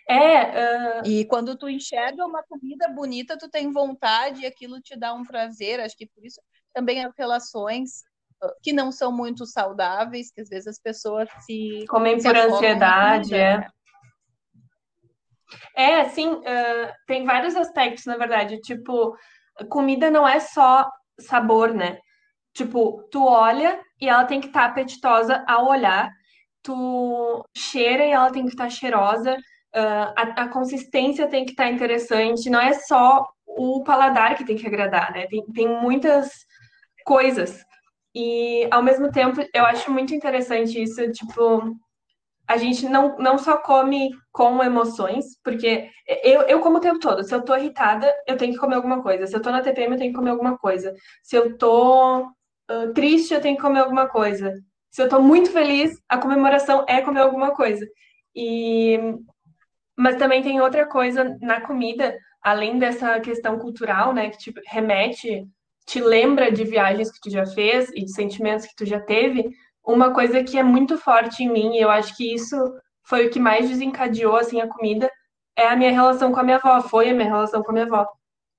É, 0.07 0.38
ah, 0.39 1.01
E 1.05 1.25
quando 1.25 1.57
tu 1.57 1.69
enxerga 1.69 2.25
uma 2.25 2.43
comida 2.43 2.88
bonita, 2.88 3.38
tu 3.38 3.50
tem 3.50 3.71
vontade 3.71 4.41
e 4.41 4.45
aquilo 4.45 4.81
te 4.81 4.97
dá 4.97 5.13
um 5.13 5.23
prazer. 5.25 5.79
Acho 5.79 5.95
que 5.97 6.07
por 6.07 6.25
isso 6.25 6.41
também 6.73 7.03
as 7.03 7.13
relações 7.17 8.03
ah, 8.41 8.53
que 8.62 8.73
não 8.73 8.91
são 8.91 9.12
muito 9.12 9.45
saudáveis, 9.45 10.31
que 10.31 10.41
às 10.41 10.50
vezes 10.50 10.67
as 10.67 10.79
pessoas 10.79 11.29
se, 11.45 11.85
comem 11.88 12.21
por 12.21 12.35
ansiedade, 12.35 13.29
comida, 13.29 13.38
é. 13.38 13.57
né? 13.57 13.69
É, 15.75 16.05
sim, 16.10 16.41
ah, 16.45 16.93
tem 17.07 17.25
vários 17.25 17.55
aspectos, 17.55 18.05
na 18.05 18.17
verdade. 18.17 18.60
Tipo, 18.62 19.15
comida 19.69 20.10
não 20.12 20.27
é 20.27 20.39
só 20.39 20.89
sabor, 21.19 21.74
né? 21.74 21.98
Tipo, 22.53 23.03
tu 23.12 23.25
olha 23.25 23.81
e 24.01 24.10
ela 24.10 24.25
tem 24.25 24.41
que 24.41 24.48
estar 24.48 24.65
apetitosa 24.65 25.43
ao 25.48 25.67
olhar. 25.69 26.10
Tu 26.63 27.45
cheira 27.57 28.05
e 28.05 28.12
ela 28.12 28.31
tem 28.31 28.43
que 28.45 28.51
estar 28.51 28.69
cheirosa. 28.69 29.38
Ah, 29.74 30.13
a, 30.17 30.43
a 30.43 30.50
consistência 30.50 31.27
tem 31.29 31.45
que 31.45 31.51
estar 31.51 31.69
interessante. 31.72 32.50
Não 32.50 32.60
é 32.62 32.74
só 32.74 33.25
o 33.48 33.83
paladar 33.83 34.38
que 34.38 34.45
tem 34.45 34.57
que 34.57 34.67
agradar, 34.67 35.12
né? 35.13 35.27
Tem, 35.27 35.43
tem 35.53 35.67
muitas 35.81 36.29
coisas. 37.05 37.63
E, 38.15 38.67
ao 38.72 38.83
mesmo 38.83 39.12
tempo, 39.12 39.41
eu 39.53 39.65
acho 39.65 39.91
muito 39.91 40.13
interessante 40.13 40.81
isso, 40.81 41.12
tipo, 41.12 41.75
a 42.53 42.57
gente 42.57 42.88
não, 42.88 43.17
não 43.17 43.38
só 43.38 43.57
come 43.57 44.12
com 44.31 44.63
emoções, 44.63 45.25
porque 45.43 45.89
eu, 46.24 46.43
eu 46.43 46.60
como 46.60 46.77
o 46.77 46.79
tempo 46.79 47.00
todo. 47.00 47.24
Se 47.24 47.33
eu 47.33 47.41
tô 47.41 47.55
irritada, 47.55 48.12
eu 48.27 48.38
tenho 48.38 48.53
que 48.53 48.60
comer 48.60 48.75
alguma 48.75 49.01
coisa. 49.01 49.25
Se 49.27 49.36
eu 49.36 49.41
tô 49.41 49.51
na 49.51 49.62
TPM, 49.62 49.93
eu 49.93 49.98
tenho 49.98 50.12
que 50.12 50.17
comer 50.17 50.31
alguma 50.31 50.57
coisa. 50.57 50.93
Se 51.24 51.36
eu 51.36 51.57
tô 51.57 52.27
ah, 52.69 52.88
triste, 52.93 53.33
eu 53.33 53.41
tenho 53.41 53.55
que 53.55 53.62
comer 53.62 53.79
alguma 53.79 54.07
coisa. 54.07 54.60
Se 54.91 55.01
eu 55.01 55.10
tô 55.10 55.19
muito 55.19 55.51
feliz, 55.51 56.00
a 56.07 56.17
comemoração 56.17 56.86
é 56.88 57.01
comer 57.01 57.22
alguma 57.22 57.51
coisa. 57.55 57.86
E 58.36 59.00
mas 59.98 60.17
também 60.17 60.41
tem 60.41 60.60
outra 60.60 60.88
coisa 60.88 61.38
na 61.39 61.62
comida, 61.62 62.17
além 62.41 62.79
dessa 62.79 63.19
questão 63.19 63.60
cultural, 63.60 64.12
né, 64.12 64.29
que 64.31 64.38
te 64.39 64.53
remete, 64.67 65.48
te 65.86 66.01
lembra 66.01 66.51
de 66.51 66.63
viagens 66.63 67.12
que 67.12 67.19
tu 67.22 67.29
já 67.29 67.45
fez 67.45 67.89
e 67.93 68.03
de 68.03 68.12
sentimentos 68.12 68.65
que 68.65 68.75
tu 68.75 68.86
já 68.86 69.00
teve. 69.00 69.50
Uma 69.85 70.13
coisa 70.13 70.43
que 70.43 70.57
é 70.57 70.63
muito 70.63 70.97
forte 70.97 71.43
em 71.43 71.49
mim, 71.51 71.75
e 71.75 71.81
eu 71.81 71.89
acho 71.89 72.15
que 72.15 72.33
isso 72.33 72.55
foi 73.03 73.27
o 73.27 73.29
que 73.29 73.39
mais 73.39 73.69
desencadeou 73.69 74.35
assim 74.35 74.61
a 74.61 74.67
comida, 74.67 75.11
é 75.55 75.67
a 75.67 75.75
minha 75.75 75.91
relação 75.91 76.31
com 76.31 76.39
a 76.39 76.43
minha 76.43 76.57
avó, 76.57 76.81
foi 76.81 77.09
a 77.09 77.13
minha 77.13 77.27
relação 77.27 77.61
com 77.61 77.71
a 77.71 77.73
minha 77.73 77.85
avó. 77.85 78.07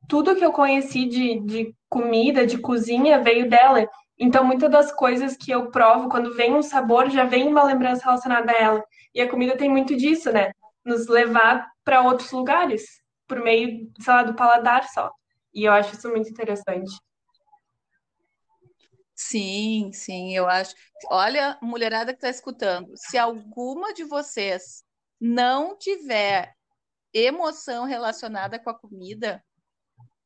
Tudo 0.09 0.37
que 0.37 0.45
eu 0.45 0.53
conheci 0.53 1.07
de, 1.07 1.41
de 1.41 1.75
comida, 1.89 2.47
de 2.47 2.59
cozinha, 2.59 3.21
veio 3.23 3.49
dela. 3.49 3.89
Então, 4.19 4.45
muitas 4.45 4.71
das 4.71 4.93
coisas 4.93 5.37
que 5.37 5.51
eu 5.51 5.71
provo, 5.71 6.09
quando 6.09 6.35
vem 6.35 6.55
um 6.55 6.63
sabor, 6.63 7.11
já 7.11 7.25
vem 7.25 7.49
uma 7.49 7.65
lembrança 7.65 8.05
relacionada 8.05 8.53
a 8.53 8.57
ela. 8.57 8.85
E 9.15 9.21
a 9.21 9.29
comida 9.29 9.57
tem 9.57 9.69
muito 9.69 9.97
disso, 9.97 10.31
né? 10.31 10.53
Nos 10.85 11.09
levar 11.09 11.67
para 11.85 12.03
outros 12.03 12.31
lugares, 12.33 12.85
por 13.27 13.41
meio, 13.41 13.91
sei 13.99 14.13
lá, 14.13 14.23
do 14.23 14.35
paladar 14.35 14.85
só. 14.85 15.11
E 15.55 15.65
eu 15.65 15.73
acho 15.73 15.95
isso 15.95 16.09
muito 16.11 16.29
interessante. 16.29 16.93
Sim, 19.27 19.91
sim, 19.93 20.37
eu 20.37 20.47
acho. 20.47 20.75
Olha, 21.11 21.59
mulherada 21.63 22.13
que 22.13 22.19
está 22.19 22.29
escutando, 22.29 22.93
se 22.95 23.17
alguma 23.17 23.95
de 23.95 24.05
vocês 24.05 24.85
não 25.19 25.79
tiver 25.79 26.55
emoção 27.13 27.85
relacionada 27.85 28.59
com 28.59 28.69
a 28.69 28.79
comida, 28.79 29.43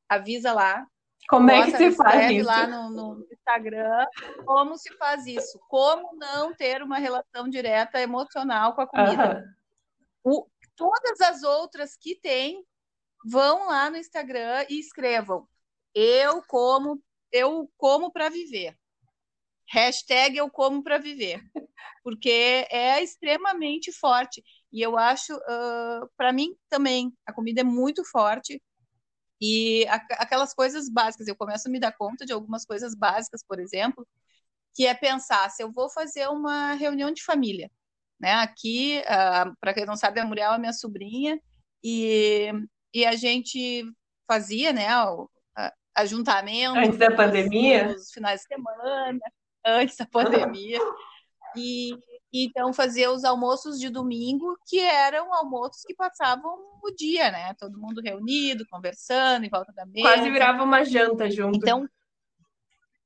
avisa 0.09 0.53
lá, 0.53 0.85
Como 1.29 1.49
é 1.49 1.65
que 1.65 1.77
se 1.77 1.93
faz 1.93 2.29
isso? 2.33 2.47
lá 2.47 2.67
no, 2.67 2.91
no 2.91 3.27
Instagram 3.33 4.05
como 4.45 4.77
se 4.77 4.93
faz 4.97 5.27
isso, 5.27 5.61
como 5.69 6.17
não 6.17 6.53
ter 6.53 6.83
uma 6.83 6.99
relação 6.99 7.49
direta 7.49 8.01
emocional 8.01 8.75
com 8.75 8.81
a 8.81 8.87
comida. 8.87 9.23
Aham. 9.23 9.55
O- 10.25 10.49
todas 10.75 11.21
as 11.21 11.45
outras 11.45 11.97
que 11.97 12.17
tem, 12.17 12.65
vão 13.25 13.69
lá 13.69 13.91
no 13.91 13.97
Instagram 13.97 14.67
e 14.69 14.81
escrevam: 14.81 15.47
Eu 15.95 16.43
como, 16.49 17.01
eu 17.31 17.71
como 17.77 18.11
para 18.11 18.29
viver. 18.29 18.77
Hashtag 19.71 20.37
eu 20.37 20.51
como 20.51 20.83
para 20.83 20.99
viver. 20.99 21.43
Porque 22.03 22.67
é 22.71 23.03
extremamente 23.03 23.93
forte. 23.93 24.43
E 24.73 24.83
eu 24.83 24.99
acho, 24.99 25.39
para 26.17 26.33
mim 26.33 26.55
também, 26.69 27.13
a 27.27 27.33
comida 27.33 27.61
é 27.63 27.65
muito 27.65 28.05
forte. 28.05 28.63
E 29.41 29.87
a- 29.89 29.97
aquelas 30.23 30.55
coisas 30.55 30.89
básicas, 30.91 31.29
eu 31.29 31.37
começo 31.37 31.69
a 31.69 31.71
me 31.71 31.81
dar 31.81 31.93
conta 31.93 32.27
de 32.27 32.33
algumas 32.33 32.65
coisas 32.65 32.95
básicas, 32.95 33.43
por 33.47 33.61
exemplo, 33.61 34.07
que 34.75 34.87
é 34.87 34.95
pensar 34.95 35.51
se 35.51 35.63
eu 35.63 35.73
vou 35.73 35.91
fazer 35.91 36.29
uma 36.29 36.75
reunião 36.75 37.11
de 37.13 37.23
família, 37.25 37.71
né? 38.21 38.33
Aqui, 38.35 39.03
para 39.61 39.75
quem 39.75 39.87
não 39.87 39.97
sabe, 39.97 40.21
a 40.21 40.25
Muriel 40.27 40.53
é 40.55 40.59
minha 40.59 40.73
sobrinha 40.73 41.41
e, 41.83 42.51
e 42.95 43.05
a 43.07 43.17
gente 43.17 43.85
fazia, 44.27 44.73
né, 44.73 44.89
o 45.05 45.29
a- 45.57 45.73
ajuntamento 45.97 46.79
Antes 46.79 46.99
da 46.99 47.11
pandemia? 47.11 47.85
nos 47.89 48.13
finais 48.13 48.41
de 48.43 48.47
semana, 48.47 49.19
antes 49.69 49.97
da 49.97 50.07
pandemia. 50.07 50.79
E 51.57 51.93
então 52.33 52.73
fazia 52.75 53.11
os 53.11 53.25
almoços 53.25 53.81
de 53.81 53.89
domingo, 53.89 54.57
que 54.67 54.79
eram 54.81 55.33
almoços 55.33 55.83
que 55.83 55.95
passavam 55.95 56.51
o 56.83 56.91
dia, 56.95 57.31
né? 57.31 57.55
Todo 57.55 57.79
mundo 57.79 58.03
reunido, 58.03 58.67
conversando 58.71 59.45
em 59.45 59.49
volta 59.49 59.73
da 59.73 59.87
Quase 59.87 60.19
mesa. 60.23 60.31
virava 60.31 60.63
uma 60.63 60.85
janta 60.85 61.31
junto. 61.31 61.57
Então, 61.57 61.89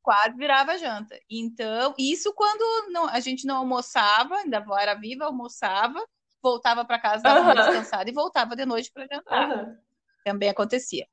quase 0.02 0.37
virava 0.37 0.76
janta. 0.76 1.16
Então, 1.31 1.95
isso 1.97 2.35
quando 2.35 2.90
não- 2.90 3.07
a 3.09 3.21
gente 3.21 3.47
não 3.47 3.59
almoçava, 3.59 4.37
ainda 4.38 4.64
era 4.81 4.95
viva, 4.95 5.25
almoçava, 5.25 6.04
voltava 6.42 6.85
para 6.85 6.99
casa, 6.99 7.23
dava 7.23 7.40
Aham. 7.52 7.54
descansada 7.54 8.11
e 8.11 8.12
voltava 8.12 8.57
de 8.57 8.66
noite 8.66 8.90
para 8.92 9.07
jantar. 9.07 9.50
Aham. 9.50 9.78
Também 10.25 10.49
acontecia. 10.49 11.07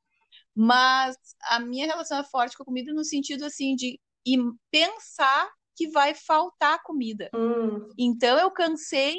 Mas 0.55 1.15
a 1.43 1.59
minha 1.59 1.85
relação 1.85 2.17
é 2.19 2.23
forte 2.23 2.57
com 2.57 2.63
a 2.63 2.65
comida 2.65 2.91
no 2.91 3.03
sentido 3.03 3.45
assim 3.45 3.75
de 3.75 3.99
im- 4.33 4.57
pensar 4.71 5.49
que 5.75 5.89
vai 5.89 6.13
faltar 6.13 6.81
comida. 6.83 7.29
Hum, 7.33 7.89
Então 7.97 8.37
eu 8.37 8.51
cansei 8.51 9.15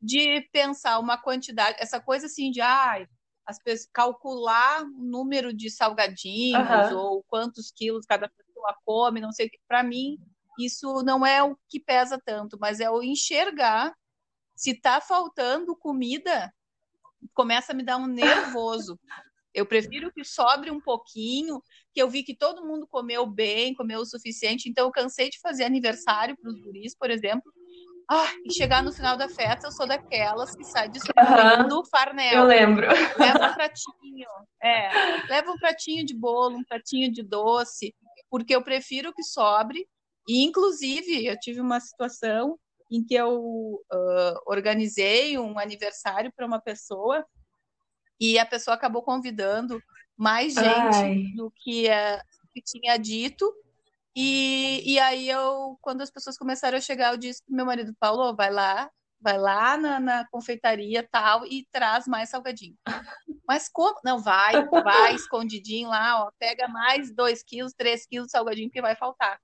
de 0.00 0.42
pensar 0.52 0.98
uma 0.98 1.16
quantidade, 1.18 1.76
essa 1.80 2.00
coisa 2.00 2.26
assim 2.26 2.50
de 2.50 2.60
ai, 2.60 3.06
as 3.46 3.58
pessoas, 3.62 3.88
calcular 3.92 4.82
o 4.82 4.88
número 4.88 5.52
de 5.52 5.70
salgadinhos 5.70 6.90
ou 6.90 7.24
quantos 7.28 7.70
quilos 7.70 8.04
cada 8.06 8.28
pessoa 8.28 8.76
come, 8.84 9.20
não 9.20 9.32
sei 9.32 9.46
o 9.46 9.50
que. 9.50 9.58
Para 9.68 9.82
mim, 9.82 10.18
isso 10.58 11.02
não 11.04 11.24
é 11.24 11.42
o 11.42 11.56
que 11.68 11.78
pesa 11.80 12.20
tanto, 12.24 12.56
mas 12.60 12.80
é 12.80 12.90
o 12.90 13.02
enxergar 13.02 13.94
se 14.54 14.74
tá 14.80 15.00
faltando 15.00 15.76
comida, 15.76 16.52
começa 17.34 17.72
a 17.72 17.74
me 17.74 17.82
dar 17.84 17.96
um 17.98 18.06
nervoso. 18.56 18.98
Eu 19.56 19.64
prefiro 19.64 20.12
que 20.12 20.22
sobre 20.22 20.70
um 20.70 20.78
pouquinho, 20.78 21.62
que 21.94 22.02
eu 22.02 22.10
vi 22.10 22.22
que 22.22 22.36
todo 22.36 22.66
mundo 22.66 22.86
comeu 22.86 23.24
bem, 23.24 23.74
comeu 23.74 24.00
o 24.00 24.04
suficiente, 24.04 24.68
então 24.68 24.84
eu 24.84 24.92
cansei 24.92 25.30
de 25.30 25.40
fazer 25.40 25.64
aniversário 25.64 26.36
para 26.36 26.50
os 26.50 26.60
guris, 26.60 26.94
por 26.94 27.10
exemplo. 27.10 27.50
Ah, 28.08 28.30
e 28.44 28.52
chegar 28.52 28.82
no 28.82 28.92
final 28.92 29.16
da 29.16 29.30
festa, 29.30 29.66
eu 29.66 29.72
sou 29.72 29.86
daquelas 29.86 30.54
que 30.54 30.62
sai 30.62 30.90
distribuindo 30.90 31.78
uhum, 31.78 31.84
farnel. 31.86 32.40
Eu 32.40 32.44
lembro. 32.44 32.86
Leva 33.18 33.50
um 33.50 33.54
pratinho, 33.54 34.28
é, 34.62 35.26
leva 35.26 35.50
um 35.50 35.56
pratinho 35.56 36.04
de 36.04 36.14
bolo, 36.14 36.58
um 36.58 36.64
pratinho 36.64 37.10
de 37.10 37.22
doce, 37.22 37.94
porque 38.30 38.54
eu 38.54 38.62
prefiro 38.62 39.10
que 39.14 39.22
sobre. 39.22 39.88
E, 40.28 40.44
inclusive, 40.44 41.24
eu 41.24 41.36
tive 41.40 41.62
uma 41.62 41.80
situação 41.80 42.58
em 42.92 43.02
que 43.02 43.14
eu 43.14 43.32
uh, 43.32 44.40
organizei 44.46 45.38
um 45.38 45.58
aniversário 45.58 46.30
para 46.36 46.46
uma 46.46 46.60
pessoa 46.60 47.24
e 48.20 48.38
a 48.38 48.46
pessoa 48.46 48.74
acabou 48.74 49.02
convidando 49.02 49.82
mais 50.16 50.54
gente 50.54 50.96
Ai. 50.96 51.24
do 51.34 51.50
que, 51.50 51.86
uh, 51.88 52.20
que 52.52 52.62
tinha 52.62 52.96
dito. 52.96 53.52
E, 54.14 54.82
e 54.94 54.98
aí 54.98 55.28
eu, 55.28 55.78
quando 55.82 56.00
as 56.00 56.10
pessoas 56.10 56.38
começaram 56.38 56.78
a 56.78 56.80
chegar, 56.80 57.12
eu 57.12 57.18
disse 57.18 57.42
pro 57.44 57.54
meu 57.54 57.66
marido, 57.66 57.94
Paulo, 58.00 58.34
vai 58.34 58.50
lá, 58.50 58.90
vai 59.20 59.36
lá 59.36 59.76
na, 59.76 60.00
na 60.00 60.28
confeitaria 60.28 61.06
tal 61.10 61.44
e 61.44 61.66
traz 61.70 62.06
mais 62.06 62.30
salgadinho. 62.30 62.76
Mas 63.46 63.68
como? 63.68 64.00
Não, 64.02 64.18
vai, 64.18 64.54
vai 64.82 65.14
escondidinho 65.14 65.90
lá, 65.90 66.24
ó, 66.24 66.30
pega 66.38 66.66
mais 66.66 67.14
dois 67.14 67.42
quilos, 67.42 67.74
três 67.74 68.06
quilos 68.06 68.28
de 68.28 68.32
salgadinho 68.32 68.70
que 68.70 68.80
vai 68.80 68.96
faltar. 68.96 69.38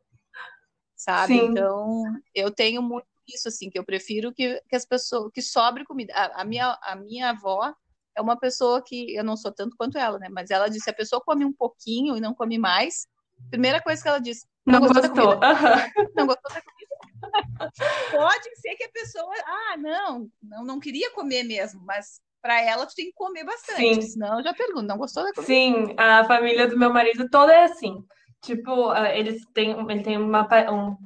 Sabe? 0.96 1.34
Sim. 1.34 1.46
Então, 1.46 2.04
eu 2.34 2.50
tenho 2.50 2.82
muito 2.82 3.06
isso, 3.28 3.48
assim, 3.48 3.70
que 3.70 3.78
eu 3.78 3.84
prefiro 3.84 4.32
que, 4.32 4.60
que 4.68 4.76
as 4.76 4.84
pessoas, 4.84 5.30
que 5.32 5.42
sobre 5.42 5.84
comida. 5.84 6.12
A, 6.14 6.42
a, 6.42 6.44
minha, 6.44 6.78
a 6.82 6.96
minha 6.96 7.30
avó 7.30 7.74
é 8.16 8.20
uma 8.20 8.38
pessoa 8.38 8.82
que, 8.82 9.14
eu 9.14 9.24
não 9.24 9.36
sou 9.36 9.52
tanto 9.52 9.76
quanto 9.76 9.98
ela, 9.98 10.18
né? 10.18 10.28
Mas 10.30 10.50
ela 10.50 10.68
disse, 10.68 10.88
a 10.90 10.94
pessoa 10.94 11.22
come 11.24 11.44
um 11.44 11.52
pouquinho 11.52 12.16
e 12.16 12.20
não 12.20 12.34
come 12.34 12.58
mais, 12.58 13.06
primeira 13.50 13.80
coisa 13.80 14.02
que 14.02 14.08
ela 14.08 14.20
disse, 14.20 14.46
não, 14.66 14.80
não 14.80 14.88
gostou, 14.88 15.08
gostou. 15.08 15.40
da. 15.40 15.48
Uhum. 15.50 16.08
Não 16.16 16.26
gostou 16.26 16.52
da 16.52 16.62
comida. 16.62 16.92
Pode 18.10 18.56
ser 18.60 18.74
que 18.76 18.84
a 18.84 18.90
pessoa, 18.90 19.34
ah, 19.44 19.76
não, 19.76 20.28
não, 20.42 20.64
não 20.64 20.80
queria 20.80 21.10
comer 21.12 21.42
mesmo, 21.44 21.80
mas 21.84 22.20
para 22.40 22.60
ela 22.60 22.86
tu 22.86 22.94
tem 22.94 23.06
que 23.06 23.12
comer 23.12 23.44
bastante, 23.44 24.02
Sim. 24.02 24.02
senão 24.02 24.38
eu 24.38 24.44
já 24.44 24.52
pergunto, 24.52 24.82
não 24.82 24.98
gostou 24.98 25.22
da 25.22 25.32
comida? 25.32 25.46
Sim, 25.46 25.94
a 25.96 26.24
família 26.24 26.66
do 26.66 26.76
meu 26.76 26.92
marido 26.92 27.28
toda 27.30 27.52
é 27.52 27.64
assim. 27.64 28.04
Tipo, 28.42 28.90
ah, 28.90 29.14
eles 29.16 29.46
têm, 29.54 29.70
ele 29.88 30.02
tem 30.02 30.16
uma, 30.16 30.48
um, 30.70 30.96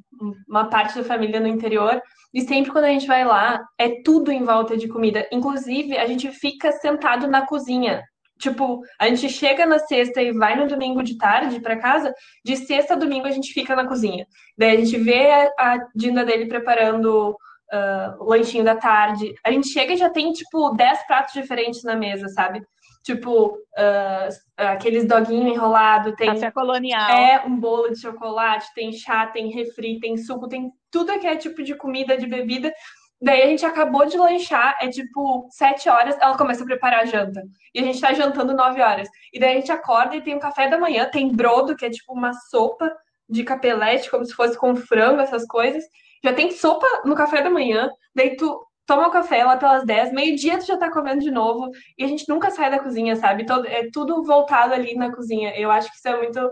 uma 0.49 0.69
parte 0.71 0.97
da 0.97 1.05
família 1.05 1.38
no 1.38 1.47
interior, 1.47 2.00
e 2.33 2.40
sempre 2.43 2.71
quando 2.71 2.85
a 2.85 2.90
gente 2.90 3.07
vai 3.07 3.25
lá, 3.25 3.62
é 3.78 4.02
tudo 4.02 4.33
em 4.33 4.45
volta 4.45 4.76
de 4.76 4.88
comida. 4.88 5.26
Inclusive, 5.31 5.97
a 5.97 6.07
gente 6.07 6.31
fica 6.31 6.73
sentado 6.73 7.26
na 7.28 7.47
cozinha. 7.47 8.02
Tipo, 8.38 8.83
a 9.00 9.09
gente 9.09 9.28
chega 9.31 9.64
na 9.64 9.78
sexta 9.78 10.21
e 10.21 10.33
vai 10.33 10.57
no 10.57 10.69
domingo 10.69 11.02
de 11.02 11.16
tarde 11.16 11.61
para 11.61 11.78
casa, 11.78 12.12
de 12.45 12.57
sexta 12.57 12.95
a 12.95 12.97
domingo 12.97 13.26
a 13.26 13.31
gente 13.31 13.52
fica 13.52 13.75
na 13.75 13.87
cozinha. 13.87 14.26
Daí 14.59 14.76
a 14.76 14.81
gente 14.81 14.99
vê 14.99 15.31
a, 15.31 15.50
a 15.59 15.87
Dinda 15.95 16.25
dele 16.25 16.47
preparando 16.47 17.31
uh, 17.31 18.23
o 18.23 18.31
lanchinho 18.31 18.64
da 18.64 18.76
tarde. 18.76 19.35
A 19.45 19.50
gente 19.50 19.69
chega 19.69 19.95
e 19.95 19.97
já 19.97 20.11
tem, 20.11 20.33
tipo, 20.33 20.71
10 20.75 21.07
pratos 21.07 21.33
diferentes 21.33 21.83
na 21.83 21.97
mesa, 21.97 22.28
sabe? 22.28 22.62
Tipo, 23.06 23.50
uh, 23.54 24.28
aqueles 24.56 25.06
doguinhos 25.06 25.54
enrolados, 25.54 26.12
tem. 26.16 26.26
Café 26.26 26.50
colonial. 26.50 27.08
É, 27.08 27.46
um 27.46 27.56
bolo 27.56 27.88
de 27.90 28.00
chocolate, 28.00 28.75
tem 28.75 28.92
chá, 28.92 29.28
tem 29.28 29.48
refri, 29.48 30.00
tem 30.00 30.16
suco, 30.16 30.48
tem 30.48 30.72
tudo 30.90 31.16
que 31.20 31.26
é 31.28 31.36
tipo 31.36 31.62
de 31.62 31.76
comida, 31.76 32.18
de 32.18 32.26
bebida. 32.26 32.75
Daí 33.22 33.42
a 33.42 33.46
gente 33.46 33.64
acabou 33.64 34.04
de 34.06 34.18
lanchar, 34.18 34.76
é 34.80 34.88
tipo 34.88 35.46
sete 35.52 35.88
horas, 35.88 36.18
ela 36.20 36.36
começa 36.36 36.64
a 36.64 36.66
preparar 36.66 37.02
a 37.02 37.04
janta. 37.04 37.44
E 37.72 37.78
a 37.78 37.82
gente 37.84 38.00
tá 38.00 38.12
jantando 38.12 38.52
nove 38.52 38.82
horas. 38.82 39.08
E 39.32 39.38
daí 39.38 39.52
a 39.52 39.60
gente 39.60 39.70
acorda 39.70 40.16
e 40.16 40.20
tem 40.20 40.34
o 40.34 40.40
café 40.40 40.68
da 40.68 40.76
manhã, 40.76 41.08
tem 41.08 41.30
brodo, 41.32 41.76
que 41.76 41.86
é 41.86 41.90
tipo 41.90 42.12
uma 42.12 42.32
sopa 42.32 42.92
de 43.28 43.44
capelete, 43.44 44.10
como 44.10 44.25
se 44.25 44.34
fosse 44.34 44.58
com 44.58 44.75
frango, 44.75 45.20
essas 45.20 45.46
coisas. 45.46 45.85
Já 46.24 46.33
tem 46.33 46.50
sopa 46.50 46.87
no 47.04 47.14
café 47.14 47.40
da 47.40 47.50
manhã, 47.50 47.88
daí 48.12 48.35
tu 48.35 48.65
toma 48.87 49.09
o 49.09 49.11
café 49.11 49.44
lá 49.44 49.57
pelas 49.57 49.85
10, 49.85 50.12
meio-dia 50.12 50.59
tu 50.59 50.66
já 50.66 50.77
tá 50.77 50.90
comendo 50.90 51.20
de 51.20 51.31
novo, 51.31 51.70
e 51.99 52.05
a 52.05 52.07
gente 52.07 52.29
nunca 52.29 52.51
sai 52.51 52.70
da 52.70 52.79
cozinha, 52.79 53.16
sabe? 53.16 53.44
Todo, 53.44 53.66
é 53.66 53.90
tudo 53.92 54.22
voltado 54.22 54.72
ali 54.72 54.94
na 54.94 55.12
cozinha. 55.14 55.55
Eu 55.59 55.70
acho 55.70 55.90
que 55.90 55.96
isso 55.96 56.09
é 56.09 56.16
muito, 56.16 56.51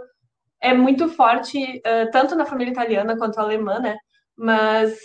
é 0.60 0.74
muito 0.74 1.08
forte, 1.08 1.58
uh, 1.78 2.10
tanto 2.10 2.34
na 2.34 2.44
família 2.44 2.72
italiana 2.72 3.16
quanto 3.16 3.38
alemã, 3.38 3.78
né? 3.78 3.96
Mas 4.36 4.96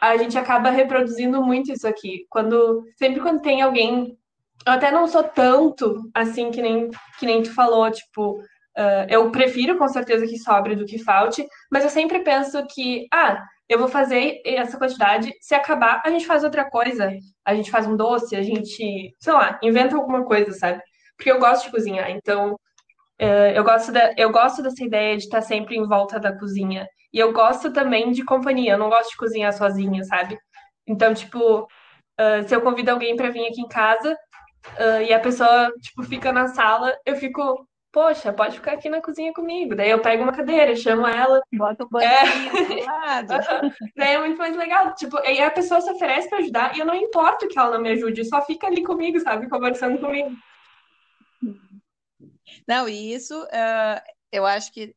a 0.00 0.16
gente 0.16 0.36
acaba 0.36 0.70
reproduzindo 0.70 1.42
muito 1.42 1.72
isso 1.72 1.86
aqui. 1.86 2.26
Quando, 2.28 2.82
sempre 2.98 3.20
quando 3.20 3.40
tem 3.42 3.62
alguém. 3.62 4.16
Eu 4.66 4.72
até 4.72 4.90
não 4.90 5.06
sou 5.06 5.22
tanto 5.22 6.10
assim 6.12 6.50
que 6.50 6.60
nem, 6.60 6.90
que 7.18 7.26
nem 7.26 7.42
tu 7.42 7.54
falou, 7.54 7.90
tipo. 7.90 8.40
Uh, 8.78 9.08
eu 9.08 9.30
prefiro 9.30 9.78
com 9.78 9.88
certeza 9.88 10.26
que 10.26 10.36
sobre 10.38 10.76
do 10.76 10.84
que 10.84 11.02
falte, 11.02 11.46
mas 11.72 11.82
eu 11.82 11.88
sempre 11.88 12.18
penso 12.20 12.62
que, 12.66 13.06
ah, 13.10 13.42
eu 13.68 13.78
vou 13.78 13.88
fazer 13.88 14.40
essa 14.44 14.78
quantidade. 14.78 15.32
Se 15.40 15.54
acabar, 15.54 16.02
a 16.04 16.10
gente 16.10 16.26
faz 16.26 16.44
outra 16.44 16.68
coisa. 16.68 17.10
A 17.44 17.54
gente 17.54 17.70
faz 17.70 17.86
um 17.86 17.96
doce, 17.96 18.36
a 18.36 18.42
gente, 18.42 19.14
sei 19.18 19.32
lá, 19.32 19.58
inventa 19.62 19.96
alguma 19.96 20.24
coisa, 20.24 20.52
sabe? 20.52 20.80
Porque 21.16 21.30
eu 21.30 21.38
gosto 21.38 21.64
de 21.64 21.70
cozinhar, 21.70 22.10
então 22.10 22.56
é, 23.18 23.58
eu 23.58 23.64
gosto, 23.64 23.90
da, 23.92 24.12
eu 24.16 24.30
gosto 24.30 24.62
dessa 24.62 24.84
ideia 24.84 25.16
de 25.16 25.24
estar 25.24 25.40
sempre 25.40 25.76
em 25.76 25.86
volta 25.86 26.20
da 26.20 26.36
cozinha. 26.38 26.86
E 27.12 27.18
eu 27.18 27.32
gosto 27.32 27.72
também 27.72 28.12
de 28.12 28.24
companhia, 28.24 28.72
eu 28.72 28.78
não 28.78 28.90
gosto 28.90 29.10
de 29.10 29.16
cozinhar 29.16 29.52
sozinha, 29.52 30.04
sabe? 30.04 30.38
Então, 30.86 31.14
tipo, 31.14 31.62
uh, 31.62 32.46
se 32.46 32.54
eu 32.54 32.60
convido 32.60 32.90
alguém 32.90 33.16
para 33.16 33.30
vir 33.30 33.46
aqui 33.46 33.60
em 33.60 33.68
casa 33.68 34.12
uh, 34.12 35.02
e 35.02 35.12
a 35.14 35.20
pessoa, 35.20 35.72
tipo, 35.80 36.02
fica 36.02 36.32
na 36.32 36.48
sala, 36.48 36.94
eu 37.06 37.16
fico, 37.16 37.66
poxa, 37.96 38.30
pode 38.30 38.56
ficar 38.56 38.72
aqui 38.72 38.90
na 38.90 39.00
cozinha 39.00 39.32
comigo. 39.32 39.74
Daí 39.74 39.88
eu 39.88 40.02
pego 40.02 40.22
uma 40.22 40.32
cadeira, 40.32 40.76
chamo 40.76 41.06
ela. 41.06 41.40
Bota 41.50 41.82
o 41.82 41.88
banquinho 41.88 42.50
é... 42.54 42.62
do 42.62 42.84
lado. 42.84 43.72
Daí 43.96 44.12
é 44.16 44.18
muito 44.18 44.36
mais 44.36 44.54
legal. 44.54 44.94
Tipo, 44.94 45.16
aí 45.20 45.40
a 45.40 45.50
pessoa 45.50 45.80
se 45.80 45.90
oferece 45.90 46.28
para 46.28 46.40
ajudar 46.40 46.76
e 46.76 46.80
eu 46.80 46.84
não 46.84 46.94
importo 46.94 47.48
que 47.48 47.58
ela 47.58 47.70
não 47.70 47.80
me 47.80 47.88
ajude, 47.88 48.22
só 48.26 48.44
fica 48.44 48.66
ali 48.66 48.84
comigo, 48.84 49.18
sabe? 49.20 49.48
Conversando 49.48 49.98
comigo. 49.98 50.30
Não, 52.68 52.86
e 52.86 53.14
isso 53.14 53.42
uh, 53.44 54.00
eu 54.30 54.44
acho 54.44 54.70
que 54.74 54.94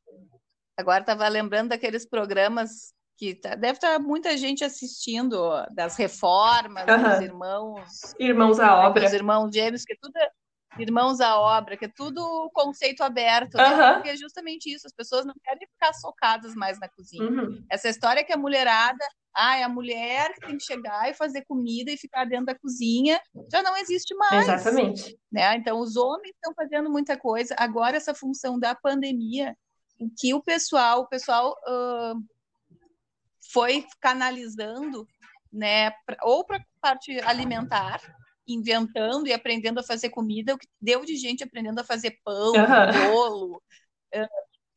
agora 0.78 1.00
estava 1.00 1.26
lembrando 1.30 1.70
daqueles 1.70 2.06
programas 2.06 2.94
que 3.18 3.34
tá, 3.34 3.56
deve 3.56 3.78
estar 3.78 3.94
tá 3.94 4.00
muita 4.00 4.36
gente 4.36 4.66
assistindo 4.66 5.66
das 5.72 5.96
reformas, 5.96 6.86
uhum. 6.86 7.10
dos 7.10 7.22
irmãos. 7.22 8.16
Irmãos 8.20 8.60
à 8.60 8.76
obra. 8.86 9.06
Os 9.06 9.14
irmãos 9.14 9.54
gêmeos, 9.54 9.86
que 9.86 9.96
tudo 10.02 10.18
é 10.18 10.30
Irmãos 10.80 11.20
à 11.20 11.38
Obra, 11.38 11.78
que 11.78 11.86
é 11.86 11.92
tudo 11.94 12.50
conceito 12.54 13.04
aberto, 13.04 13.58
né? 13.58 13.94
Porque 13.94 14.10
é 14.10 14.18
justamente 14.18 14.74
isso, 14.74 14.88
as 14.88 14.94
pessoas 14.94 15.26
não 15.26 15.34
querem 15.44 15.68
ficar 15.68 15.94
socadas 15.94 16.56
mais 16.56 16.80
na 16.80 16.88
cozinha. 16.88 17.24
Uhum. 17.24 17.64
Essa 17.70 17.90
história 17.90 18.24
que 18.24 18.34
a 18.34 18.38
mulherada, 18.38 19.06
ah, 19.36 19.58
é 19.58 19.64
a 19.64 19.70
mulher 19.70 20.34
que 20.34 20.48
tem 20.48 20.58
que 20.58 20.64
chegar 20.64 21.10
e 21.10 21.14
fazer 21.14 21.44
comida 21.46 21.92
e 21.92 21.98
ficar 21.98 22.26
dentro 22.26 22.48
da 22.48 22.58
cozinha, 22.58 23.20
já 23.52 23.62
não 23.62 23.78
existe 23.78 24.16
mais. 24.16 24.48
Exatamente. 24.48 25.18
Né? 25.32 25.56
Então, 25.56 25.80
os 25.80 25.96
homens 25.96 26.34
estão 26.36 26.54
fazendo 26.54 26.90
muita 26.90 27.18
coisa. 27.18 27.56
Agora, 27.58 27.98
essa 27.98 28.14
função 28.14 28.60
da 28.60 28.76
pandemia, 28.76 29.56
em 30.00 30.10
que 30.10 30.34
o 30.34 30.42
pessoal, 30.42 31.02
o 31.02 31.08
pessoal 31.08 31.56
uh, 31.68 32.24
foi 33.52 33.86
canalizando, 34.00 35.08
né, 35.52 35.92
pra, 36.06 36.18
ou 36.24 36.46
para 36.46 36.58
a 36.58 36.64
parte 36.82 37.20
alimentar, 37.22 38.02
inventando 38.54 39.28
e 39.28 39.34
aprendendo 39.34 39.80
a 39.80 39.84
fazer 39.84 40.10
comida, 40.10 40.54
o 40.54 40.58
que 40.58 40.68
deu 40.82 41.06
de 41.06 41.16
gente 41.16 41.44
aprendendo 41.44 41.80
a 41.80 41.84
fazer 41.84 42.18
pão, 42.24 42.52
uhum. 42.54 43.12
bolo. 43.12 43.62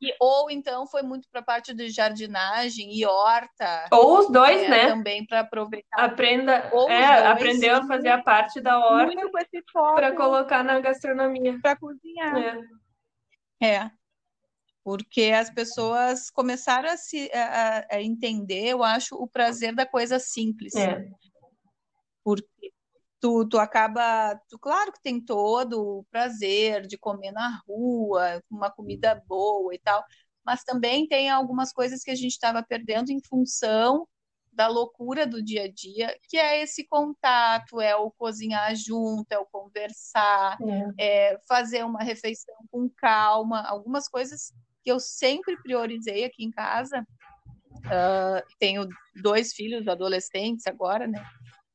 E, 0.03 0.13
ou 0.19 0.51
então 0.51 0.85
foi 0.85 1.03
muito 1.03 1.29
para 1.31 1.41
a 1.41 1.45
parte 1.45 1.73
de 1.73 1.89
jardinagem 1.89 2.93
e 2.93 3.07
horta. 3.07 3.87
Ou 3.93 4.19
os 4.19 4.33
dois, 4.33 4.61
é, 4.63 4.69
né? 4.69 4.89
Também 4.89 5.25
para 5.25 5.41
aproveitar. 5.41 5.97
Aprenda, 5.97 6.55
é, 6.55 6.71
dois, 6.71 7.27
aprendeu 7.27 7.77
a 7.77 7.87
fazer 7.87 8.09
a 8.09 8.21
parte 8.21 8.61
da 8.61 8.81
horta 8.81 9.31
para 9.95 10.17
colocar 10.17 10.65
na 10.65 10.81
gastronomia. 10.81 11.57
Para 11.63 11.77
cozinhar. 11.77 12.67
É. 13.61 13.67
é. 13.67 13.91
Porque 14.85 15.33
as 15.33 15.49
pessoas 15.49 16.29
começaram 16.31 16.91
a, 16.91 16.97
se, 16.97 17.31
a, 17.33 17.87
a 17.93 18.03
entender, 18.03 18.67
eu 18.67 18.83
acho, 18.83 19.15
o 19.15 19.29
prazer 19.29 19.73
da 19.73 19.87
coisa 19.87 20.19
simples. 20.19 20.75
É. 20.75 21.07
Porque 22.25 22.72
tu, 23.23 23.47
tu 23.47 23.57
acaba, 23.57 24.35
tu, 24.49 24.59
claro 24.59 24.93
que 24.93 25.01
tem 25.01 25.25
todo 25.25 25.81
o 25.81 26.05
prazer 26.11 26.89
de 26.89 26.99
comer 26.99 27.31
na 27.31 27.63
rua, 27.69 28.43
uma 28.51 28.69
comida 28.69 29.23
boa 29.29 29.73
e 29.73 29.79
tal, 29.79 30.05
mas 30.45 30.65
também 30.65 31.07
tem 31.07 31.31
algumas 31.31 31.73
coisas 31.73 32.03
que 32.03 32.11
a 32.11 32.17
gente 32.17 32.33
estava 32.33 32.65
perdendo 32.65 33.11
em 33.11 33.23
função 33.23 34.09
da 34.53 34.67
loucura 34.67 35.25
do 35.25 35.41
dia 35.41 35.65
a 35.65 35.73
dia, 35.73 36.19
que 36.29 36.37
é 36.37 36.63
esse 36.63 36.85
contato, 36.85 37.81
é 37.81 37.95
o 37.95 38.11
cozinhar 38.11 38.75
junto, 38.75 39.31
é 39.31 39.39
o 39.39 39.47
conversar, 39.47 40.59
é. 40.99 41.31
é 41.33 41.39
fazer 41.49 41.85
uma 41.85 42.03
refeição 42.03 42.57
com 42.73 42.91
calma, 42.91 43.63
algumas 43.63 44.09
coisas 44.09 44.53
que 44.83 44.91
eu 44.91 44.99
sempre 44.99 45.57
priorizei 45.63 46.25
aqui 46.25 46.45
em 46.45 46.51
casa. 46.51 47.07
Uh, 47.87 48.43
tenho 48.59 48.87
dois 49.23 49.53
filhos 49.55 49.87
adolescentes 49.87 50.67
agora, 50.67 51.07
né? 51.07 51.25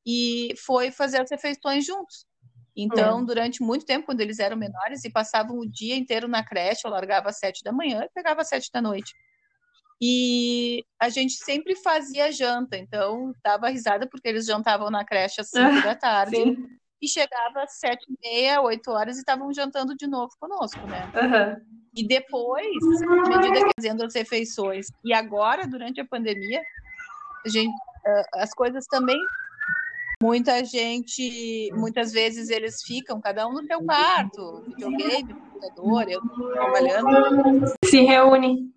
E 0.07 0.53
foi 0.65 0.89
fazer 0.89 1.21
as 1.21 1.29
refeições 1.29 1.85
juntos. 1.85 2.25
Então, 2.73 3.19
é. 3.19 3.25
durante 3.25 3.61
muito 3.61 3.85
tempo, 3.85 4.05
quando 4.05 4.21
eles 4.21 4.39
eram 4.39 4.55
menores 4.55 5.03
e 5.03 5.11
passavam 5.11 5.57
o 5.57 5.69
dia 5.69 5.97
inteiro 5.97 6.29
na 6.29 6.45
creche, 6.45 6.85
eu 6.85 6.91
largava 6.91 7.29
às 7.29 7.39
sete 7.39 7.61
da 7.61 7.73
manhã 7.73 8.03
e 8.05 8.09
pegava 8.13 8.41
às 8.41 8.47
sete 8.47 8.71
da 8.71 8.81
noite. 8.81 9.13
E 10.01 10.85
a 11.01 11.09
gente 11.09 11.33
sempre 11.33 11.75
fazia 11.75 12.31
janta, 12.31 12.77
então 12.77 13.33
dava 13.43 13.67
risada 13.67 14.07
porque 14.07 14.29
eles 14.29 14.45
jantavam 14.45 14.89
na 14.89 15.03
creche 15.03 15.41
às 15.41 15.49
cinco 15.49 15.59
da 15.83 15.95
tarde. 15.95 16.37
Sim. 16.37 16.67
E 17.01 17.07
chegava 17.07 17.63
às 17.63 17.77
sete 17.77 18.05
e 18.09 18.27
meia, 18.27 18.61
oito 18.61 18.89
horas 18.91 19.17
e 19.17 19.19
estavam 19.19 19.51
jantando 19.53 19.93
de 19.95 20.07
novo 20.07 20.31
conosco, 20.39 20.79
né? 20.87 21.11
Uhum. 21.15 21.79
E 21.95 22.07
depois, 22.07 22.65
à 23.03 23.37
medida 23.37 23.65
que 23.65 23.71
fazendo 23.75 24.03
as 24.05 24.15
refeições, 24.15 24.87
e 25.03 25.13
agora, 25.13 25.67
durante 25.67 25.99
a 25.99 26.05
pandemia, 26.05 26.61
a 27.45 27.49
gente, 27.49 27.73
as 28.35 28.51
coisas 28.53 28.85
também 28.85 29.19
Muita 30.21 30.65
gente, 30.65 31.69
muitas 31.73 32.11
vezes 32.11 32.49
eles 32.49 32.81
ficam, 32.83 33.21
cada 33.21 33.47
um 33.47 33.53
no 33.53 33.63
seu 33.65 33.83
quarto, 33.83 34.63
videogame, 34.65 35.31
computador, 35.33 36.09
eu 36.09 36.21
trabalhando. 36.53 37.67
Se 37.85 38.01
reúne. 38.01 38.71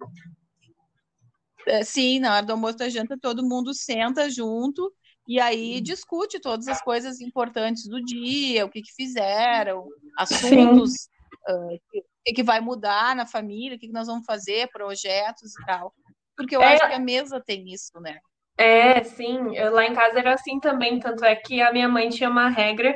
É, 1.66 1.82
sim, 1.82 2.18
na 2.18 2.34
hora 2.34 2.46
do 2.46 2.52
almoço 2.52 2.76
da 2.76 2.90
janta, 2.90 3.16
todo 3.18 3.46
mundo 3.46 3.72
senta 3.72 4.28
junto 4.28 4.92
e 5.26 5.40
aí 5.40 5.80
discute 5.80 6.40
todas 6.40 6.68
as 6.68 6.82
coisas 6.82 7.20
importantes 7.20 7.88
do 7.88 8.02
dia, 8.02 8.66
o 8.66 8.70
que, 8.70 8.82
que 8.82 8.92
fizeram, 8.92 9.88
assuntos, 10.18 11.08
uh, 11.48 11.74
o 11.74 12.02
que, 12.24 12.32
que 12.34 12.42
vai 12.42 12.60
mudar 12.60 13.16
na 13.16 13.26
família, 13.26 13.76
o 13.76 13.78
que, 13.78 13.86
que 13.86 13.92
nós 13.92 14.08
vamos 14.08 14.26
fazer, 14.26 14.68
projetos 14.72 15.52
e 15.54 15.64
tal. 15.64 15.94
Porque 16.36 16.54
eu 16.54 16.60
é... 16.60 16.74
acho 16.74 16.86
que 16.86 16.94
a 16.94 16.98
mesa 16.98 17.40
tem 17.40 17.72
isso, 17.72 17.98
né? 18.00 18.18
É, 18.58 19.02
sim. 19.04 19.56
Eu, 19.56 19.72
lá 19.72 19.84
em 19.86 19.94
casa 19.94 20.18
era 20.18 20.34
assim 20.34 20.60
também. 20.60 20.98
Tanto 20.98 21.24
é 21.24 21.34
que 21.36 21.60
a 21.60 21.72
minha 21.72 21.88
mãe 21.88 22.08
tinha 22.08 22.28
uma 22.30 22.48
regra 22.48 22.94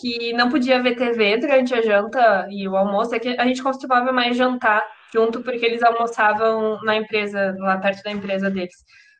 que 0.00 0.32
não 0.34 0.50
podia 0.50 0.82
ver 0.82 0.96
TV 0.96 1.38
durante 1.38 1.74
a 1.74 1.82
janta 1.82 2.46
e 2.50 2.68
o 2.68 2.76
almoço. 2.76 3.14
É 3.14 3.18
que 3.18 3.28
a 3.28 3.46
gente 3.46 3.62
costumava 3.62 4.12
mais 4.12 4.36
jantar 4.36 4.82
junto 5.12 5.42
porque 5.42 5.64
eles 5.66 5.82
almoçavam 5.82 6.80
na 6.82 6.96
empresa, 6.96 7.54
lá 7.58 7.78
perto 7.78 8.02
da 8.02 8.10
empresa 8.12 8.50
deles. 8.50 8.74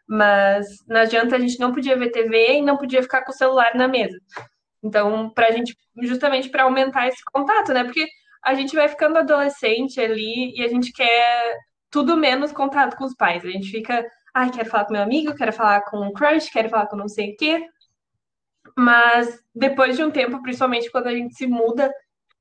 Mas 0.08 0.66
na 0.88 1.04
janta 1.04 1.36
a 1.36 1.38
gente 1.38 1.58
não 1.60 1.72
podia 1.72 1.96
ver 1.96 2.10
TV 2.10 2.54
e 2.58 2.62
não 2.62 2.76
podia 2.76 3.02
ficar 3.02 3.22
com 3.24 3.32
o 3.32 3.34
celular 3.34 3.74
na 3.74 3.88
mesa. 3.88 4.16
Então, 4.82 5.30
pra 5.30 5.50
gente, 5.52 5.76
justamente 6.02 6.48
para 6.48 6.64
aumentar 6.64 7.08
esse 7.08 7.22
contato, 7.32 7.72
né? 7.72 7.84
Porque 7.84 8.06
a 8.44 8.54
gente 8.54 8.74
vai 8.74 8.88
ficando 8.88 9.18
adolescente 9.18 10.00
ali 10.00 10.54
e 10.58 10.64
a 10.64 10.68
gente 10.68 10.92
quer 10.92 11.56
tudo 11.90 12.16
menos 12.16 12.52
contato 12.52 12.96
com 12.96 13.04
os 13.04 13.14
pais. 13.14 13.44
A 13.44 13.48
gente 13.50 13.70
fica 13.70 14.04
ai, 14.34 14.50
quero 14.50 14.68
falar 14.68 14.84
com 14.86 14.92
meu 14.92 15.02
amigo, 15.02 15.34
quero 15.34 15.52
falar 15.52 15.82
com 15.82 15.98
um 16.00 16.12
crush, 16.12 16.50
quero 16.50 16.68
falar 16.68 16.86
com 16.86 16.96
não 16.96 17.08
sei 17.08 17.32
o 17.32 17.36
quê. 17.36 17.66
Mas 18.76 19.40
depois 19.54 19.96
de 19.96 20.02
um 20.02 20.10
tempo, 20.10 20.42
principalmente 20.42 20.90
quando 20.90 21.08
a 21.08 21.14
gente 21.14 21.34
se 21.34 21.46
muda, 21.46 21.92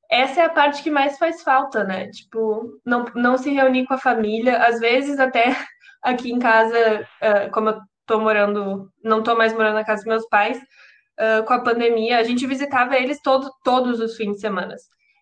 essa 0.10 0.42
é 0.42 0.46
a 0.46 0.50
parte 0.50 0.84
que 0.84 0.92
mais 0.92 1.18
faz 1.18 1.42
falta, 1.42 1.84
né? 1.84 2.10
Tipo, 2.10 2.80
não, 2.86 3.06
não 3.16 3.38
se 3.38 3.52
reunir 3.52 3.86
com 3.86 3.94
a 3.94 3.98
família, 3.98 4.58
às 4.58 4.80
vezes 4.80 5.20
até 5.20 5.56
aqui 6.04 6.32
em 6.32 6.40
casa, 6.40 7.08
uh, 7.22 7.52
como 7.52 7.70
eu 7.70 7.80
tô 8.06 8.20
morando, 8.20 8.92
não 9.04 9.24
tô 9.24 9.36
mais 9.36 9.54
morando 9.54 9.76
na 9.76 9.86
casa 9.86 10.04
dos 10.04 10.10
meus 10.10 10.28
pais, 10.28 10.58
uh, 10.58 11.44
com 11.46 11.54
a 11.54 11.62
pandemia, 11.62 12.20
a 12.20 12.24
gente 12.24 12.46
visitava 12.46 12.98
eles 12.98 13.22
todo, 13.22 13.50
todos 13.64 14.00
os 14.00 14.18
fins 14.18 14.36
de 14.36 14.42
semana. 14.42 14.76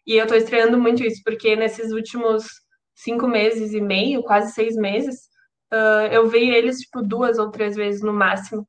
E 0.08 0.16
eu 0.16 0.26
tô 0.26 0.36
estreando 0.36 0.80
muito 0.80 1.04
isso, 1.04 1.22
porque 1.24 1.56
nesses 1.56 1.92
últimos 1.92 2.48
cinco 2.96 3.28
meses 3.28 3.74
e 3.74 3.82
meio, 3.82 4.24
quase 4.24 4.54
seis 4.54 4.76
meses, 4.76 5.29
Uh, 5.72 6.08
eu 6.12 6.28
vi 6.28 6.50
eles, 6.50 6.80
tipo, 6.80 7.02
duas 7.02 7.38
ou 7.38 7.52
três 7.52 7.76
vezes 7.76 8.02
no 8.02 8.14
máximo. 8.14 8.68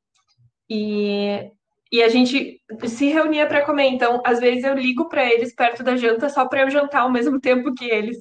E, 0.69 1.51
e 1.91 2.01
a 2.01 2.07
gente 2.07 2.61
se 2.87 3.07
reunia 3.07 3.47
para 3.47 3.65
comer. 3.65 3.87
Então, 3.87 4.21
às 4.25 4.39
vezes 4.39 4.63
eu 4.63 4.75
ligo 4.75 5.09
para 5.09 5.25
eles 5.25 5.53
perto 5.53 5.83
da 5.83 5.95
janta 5.95 6.29
só 6.29 6.47
para 6.47 6.61
eu 6.61 6.69
jantar 6.69 7.01
ao 7.01 7.11
mesmo 7.11 7.39
tempo 7.41 7.73
que 7.73 7.85
eles, 7.85 8.17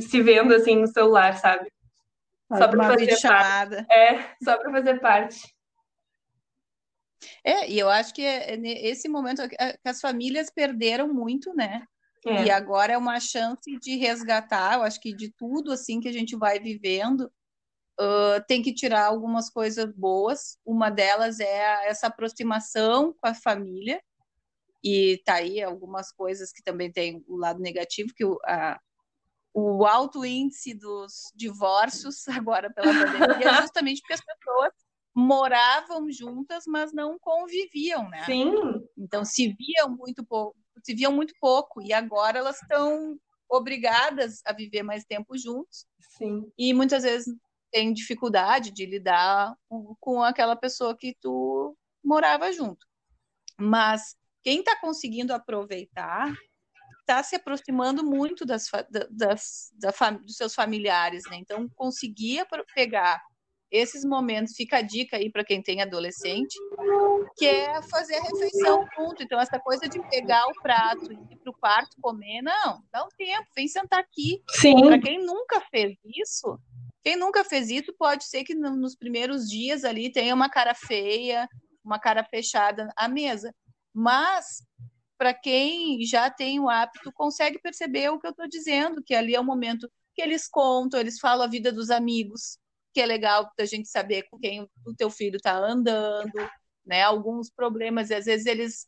se 0.00 0.22
vendo 0.22 0.54
assim 0.54 0.76
no 0.76 0.86
celular, 0.86 1.34
sabe? 1.34 1.70
Só 2.48 2.68
para 2.68 2.84
fazer 2.84 3.16
chamada. 3.16 3.84
parte. 3.84 3.92
É, 3.92 4.34
só 4.42 4.58
para 4.58 4.70
fazer 4.72 5.00
parte. 5.00 5.54
É, 7.44 7.70
e 7.70 7.78
eu 7.78 7.88
acho 7.88 8.12
que 8.12 8.22
é, 8.22 8.54
é 8.54 8.86
esse 8.88 9.08
momento 9.08 9.48
que 9.48 9.56
as 9.84 10.00
famílias 10.00 10.50
perderam 10.50 11.12
muito, 11.12 11.54
né? 11.54 11.84
É. 12.26 12.44
E 12.44 12.50
agora 12.50 12.92
é 12.92 12.98
uma 12.98 13.18
chance 13.18 13.76
de 13.80 13.96
resgatar, 13.96 14.74
eu 14.74 14.82
acho 14.82 15.00
que 15.00 15.12
de 15.12 15.32
tudo 15.32 15.72
assim 15.72 15.98
que 16.00 16.08
a 16.08 16.12
gente 16.12 16.36
vai 16.36 16.60
vivendo, 16.60 17.30
uh, 18.00 18.44
tem 18.46 18.62
que 18.62 18.74
tirar 18.74 19.06
algumas 19.06 19.50
coisas 19.50 19.90
boas. 19.94 20.58
Uma 20.64 20.90
delas 20.90 21.40
é 21.40 21.88
essa 21.88 22.06
aproximação 22.06 23.14
com 23.20 23.28
a 23.28 23.34
família. 23.34 24.02
E 24.84 25.22
tá 25.24 25.34
aí 25.34 25.62
algumas 25.62 26.10
coisas 26.10 26.52
que 26.52 26.62
também 26.62 26.90
tem 26.90 27.24
o 27.28 27.36
lado 27.36 27.60
negativo, 27.60 28.12
que 28.14 28.24
o, 28.24 28.38
a, 28.44 28.80
o 29.54 29.86
alto 29.86 30.24
índice 30.24 30.74
dos 30.74 31.30
divórcios 31.34 32.26
agora 32.28 32.72
pela 32.72 32.92
pandemia 32.92 33.48
é 33.48 33.62
justamente 33.62 34.00
porque 34.00 34.14
as 34.14 34.24
pessoas 34.24 34.72
moravam 35.14 36.10
juntas, 36.10 36.64
mas 36.66 36.92
não 36.92 37.18
conviviam, 37.18 38.08
né? 38.08 38.24
Sim. 38.24 38.54
Então 38.96 39.24
se 39.24 39.54
viam 39.54 39.90
muito 39.90 40.24
pouco, 40.24 40.56
se 40.82 40.94
viam 40.94 41.12
muito 41.12 41.34
pouco 41.40 41.82
e 41.82 41.92
agora 41.92 42.38
elas 42.38 42.60
estão 42.60 43.18
obrigadas 43.48 44.40
a 44.46 44.52
viver 44.52 44.82
mais 44.82 45.04
tempo 45.04 45.36
juntos. 45.36 45.86
Sim. 46.16 46.50
E 46.56 46.72
muitas 46.72 47.02
vezes 47.02 47.32
tem 47.72 47.92
dificuldade 47.92 48.70
de 48.70 48.84
lidar 48.84 49.56
com 49.98 50.22
aquela 50.22 50.54
pessoa 50.54 50.96
que 50.96 51.16
tu 51.20 51.76
morava 52.04 52.52
junto. 52.52 52.86
Mas 53.58 54.14
quem 54.42 54.60
está 54.60 54.78
conseguindo 54.78 55.32
aproveitar 55.32 56.32
está 57.00 57.22
se 57.22 57.34
aproximando 57.34 58.04
muito 58.04 58.44
das, 58.44 58.66
das, 59.10 59.70
da, 59.74 60.10
dos 60.10 60.36
seus 60.36 60.54
familiares, 60.54 61.24
né? 61.28 61.36
Então, 61.36 61.68
conseguia 61.74 62.46
pegar 62.74 63.20
esses 63.70 64.04
momentos, 64.04 64.54
fica 64.54 64.78
a 64.78 64.82
dica 64.82 65.16
aí 65.16 65.30
para 65.30 65.44
quem 65.44 65.62
tem 65.62 65.80
adolescente, 65.80 66.54
que 67.36 67.46
é 67.46 67.82
fazer 67.84 68.16
a 68.16 68.22
refeição 68.22 68.86
junto. 68.94 69.22
Então, 69.22 69.40
essa 69.40 69.58
coisa 69.58 69.88
de 69.88 69.98
pegar 70.10 70.46
o 70.46 70.62
prato 70.62 71.10
e 71.10 71.14
ir 71.32 71.38
para 71.38 71.50
o 71.50 71.56
quarto 71.58 71.96
comer, 72.00 72.42
não, 72.42 72.82
dá 72.92 73.02
um 73.02 73.08
tempo, 73.16 73.48
vem 73.56 73.66
sentar 73.66 74.00
aqui. 74.00 74.42
Para 74.88 75.00
quem 75.00 75.24
nunca 75.24 75.60
fez 75.70 75.96
isso, 76.04 76.58
quem 77.02 77.16
nunca 77.16 77.44
fez 77.44 77.68
isso 77.68 77.92
pode 77.98 78.24
ser 78.24 78.44
que 78.44 78.54
nos 78.54 78.94
primeiros 78.94 79.48
dias 79.48 79.84
ali 79.84 80.10
tenha 80.10 80.34
uma 80.34 80.48
cara 80.48 80.74
feia, 80.74 81.48
uma 81.84 81.98
cara 81.98 82.24
fechada 82.24 82.88
à 82.96 83.08
mesa. 83.08 83.54
Mas 83.92 84.64
para 85.18 85.34
quem 85.34 86.04
já 86.04 86.30
tem 86.30 86.58
o 86.58 86.68
hábito, 86.68 87.12
consegue 87.12 87.58
perceber 87.60 88.08
o 88.10 88.18
que 88.18 88.26
eu 88.26 88.32
estou 88.32 88.48
dizendo, 88.48 89.02
que 89.04 89.14
ali 89.14 89.34
é 89.34 89.40
o 89.40 89.44
momento 89.44 89.88
que 90.14 90.22
eles 90.22 90.48
contam, 90.48 91.00
eles 91.00 91.18
falam 91.18 91.44
a 91.44 91.50
vida 91.50 91.72
dos 91.72 91.90
amigos, 91.90 92.58
que 92.92 93.00
é 93.00 93.06
legal 93.06 93.50
da 93.56 93.64
gente 93.64 93.88
saber 93.88 94.24
com 94.24 94.38
quem 94.38 94.68
o 94.86 94.94
teu 94.94 95.10
filho 95.10 95.36
está 95.36 95.56
andando, 95.56 96.32
né? 96.84 97.02
Alguns 97.02 97.50
problemas, 97.50 98.10
às 98.10 98.26
vezes 98.26 98.46
eles 98.46 98.86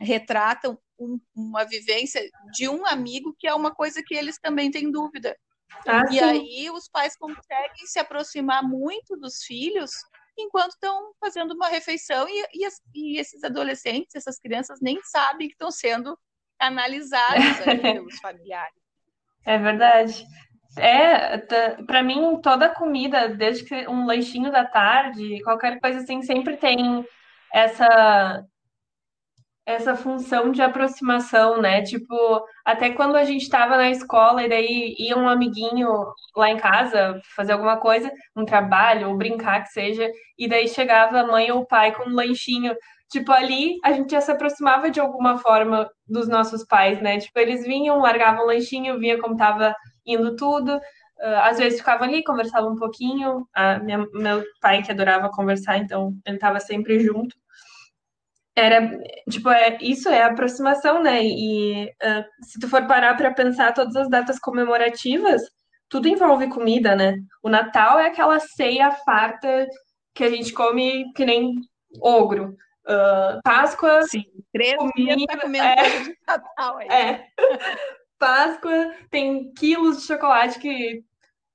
retratam 0.00 0.78
um, 0.98 1.20
uma 1.34 1.64
vivência 1.64 2.20
de 2.52 2.68
um 2.68 2.84
amigo 2.86 3.34
que 3.38 3.46
é 3.46 3.54
uma 3.54 3.74
coisa 3.74 4.02
que 4.04 4.14
eles 4.14 4.38
também 4.38 4.70
têm 4.70 4.90
dúvida. 4.90 5.36
Ah, 5.86 6.04
e 6.10 6.18
sim. 6.18 6.20
aí 6.20 6.70
os 6.70 6.88
pais 6.88 7.16
conseguem 7.16 7.86
se 7.86 7.98
aproximar 7.98 8.62
muito 8.62 9.16
dos 9.16 9.42
filhos 9.42 9.90
enquanto 10.38 10.72
estão 10.72 11.12
fazendo 11.20 11.52
uma 11.54 11.68
refeição 11.68 12.26
e, 12.28 12.42
e, 12.54 12.68
e, 12.94 13.18
esses 13.18 13.42
adolescentes, 13.44 14.14
essas 14.14 14.38
crianças 14.38 14.80
nem 14.80 15.00
sabem 15.02 15.48
que 15.48 15.54
estão 15.54 15.70
sendo 15.70 16.18
analisados 16.58 17.44
pelos 17.82 18.18
familiares. 18.18 18.74
É 19.44 19.58
verdade. 19.58 20.24
É, 20.78 21.36
para 21.86 22.02
mim 22.02 22.40
toda 22.40 22.68
comida, 22.70 23.28
desde 23.28 23.64
que 23.64 23.86
um 23.88 24.06
lanchinho 24.06 24.50
da 24.50 24.64
tarde, 24.64 25.42
qualquer 25.42 25.78
coisa 25.80 25.98
assim, 25.98 26.22
sempre 26.22 26.56
tem 26.56 27.04
essa 27.52 28.42
essa 29.64 29.94
função 29.94 30.50
de 30.50 30.60
aproximação, 30.60 31.60
né? 31.60 31.82
Tipo, 31.82 32.44
até 32.64 32.90
quando 32.90 33.16
a 33.16 33.24
gente 33.24 33.42
estava 33.42 33.76
na 33.76 33.90
escola 33.90 34.42
e 34.42 34.48
daí 34.48 34.94
ia 34.98 35.16
um 35.16 35.28
amiguinho 35.28 35.88
lá 36.36 36.50
em 36.50 36.56
casa 36.56 37.20
fazer 37.36 37.52
alguma 37.52 37.78
coisa, 37.78 38.10
um 38.36 38.44
trabalho 38.44 39.08
ou 39.08 39.16
brincar 39.16 39.62
que 39.62 39.68
seja, 39.68 40.10
e 40.38 40.48
daí 40.48 40.68
chegava 40.68 41.20
a 41.20 41.26
mãe 41.26 41.50
ou 41.52 41.60
o 41.60 41.66
pai 41.66 41.92
com 41.94 42.08
um 42.10 42.14
lanchinho. 42.14 42.74
Tipo, 43.10 43.30
ali 43.32 43.78
a 43.84 43.92
gente 43.92 44.10
já 44.10 44.20
se 44.20 44.32
aproximava 44.32 44.90
de 44.90 44.98
alguma 45.00 45.38
forma 45.38 45.88
dos 46.08 46.28
nossos 46.28 46.64
pais, 46.64 47.00
né? 47.00 47.18
Tipo, 47.18 47.38
eles 47.38 47.64
vinham, 47.64 47.98
largavam 48.00 48.44
o 48.44 48.46
lanchinho, 48.48 48.98
via 48.98 49.20
como 49.20 49.36
tava 49.36 49.74
indo 50.06 50.34
tudo. 50.36 50.76
Uh, 50.76 51.36
às 51.44 51.58
vezes 51.58 51.78
ficavam 51.78 52.08
ali, 52.08 52.24
conversavam 52.24 52.72
um 52.72 52.76
pouquinho. 52.76 53.46
A 53.54 53.78
minha, 53.78 53.98
meu 54.12 54.42
pai 54.60 54.82
que 54.82 54.90
adorava 54.90 55.30
conversar, 55.30 55.78
então 55.78 56.12
ele 56.26 56.36
estava 56.36 56.58
sempre 56.58 56.98
junto 57.00 57.41
era 58.54 58.90
tipo 59.30 59.48
é 59.50 59.78
isso 59.80 60.08
é 60.08 60.22
aproximação 60.22 61.02
né 61.02 61.24
e 61.24 61.84
uh, 61.86 62.44
se 62.44 62.58
tu 62.60 62.68
for 62.68 62.86
parar 62.86 63.16
para 63.16 63.32
pensar 63.32 63.72
todas 63.72 63.96
as 63.96 64.08
datas 64.10 64.38
comemorativas 64.38 65.42
tudo 65.88 66.08
envolve 66.08 66.48
comida 66.48 66.94
né 66.94 67.16
o 67.42 67.48
Natal 67.48 67.98
é 67.98 68.06
aquela 68.06 68.38
ceia 68.40 68.90
farta 68.90 69.66
que 70.14 70.24
a 70.24 70.28
gente 70.28 70.52
come 70.52 71.10
que 71.14 71.24
nem 71.24 71.54
ogro 72.00 72.56
Uh, 72.84 73.40
Páscoa. 73.44 74.02
Sim, 74.02 74.24
três 74.52 74.76
comida, 74.76 75.16
dias 75.16 75.26
tá 75.26 75.40
comendo 75.40 75.64
é, 75.64 76.00
de 76.00 76.16
Natal 76.26 76.78
aí. 76.78 76.88
É. 76.88 77.26
Páscoa 78.18 78.92
tem 79.10 79.52
quilos 79.54 79.98
de 79.98 80.06
chocolate 80.06 80.58
que, 80.58 81.04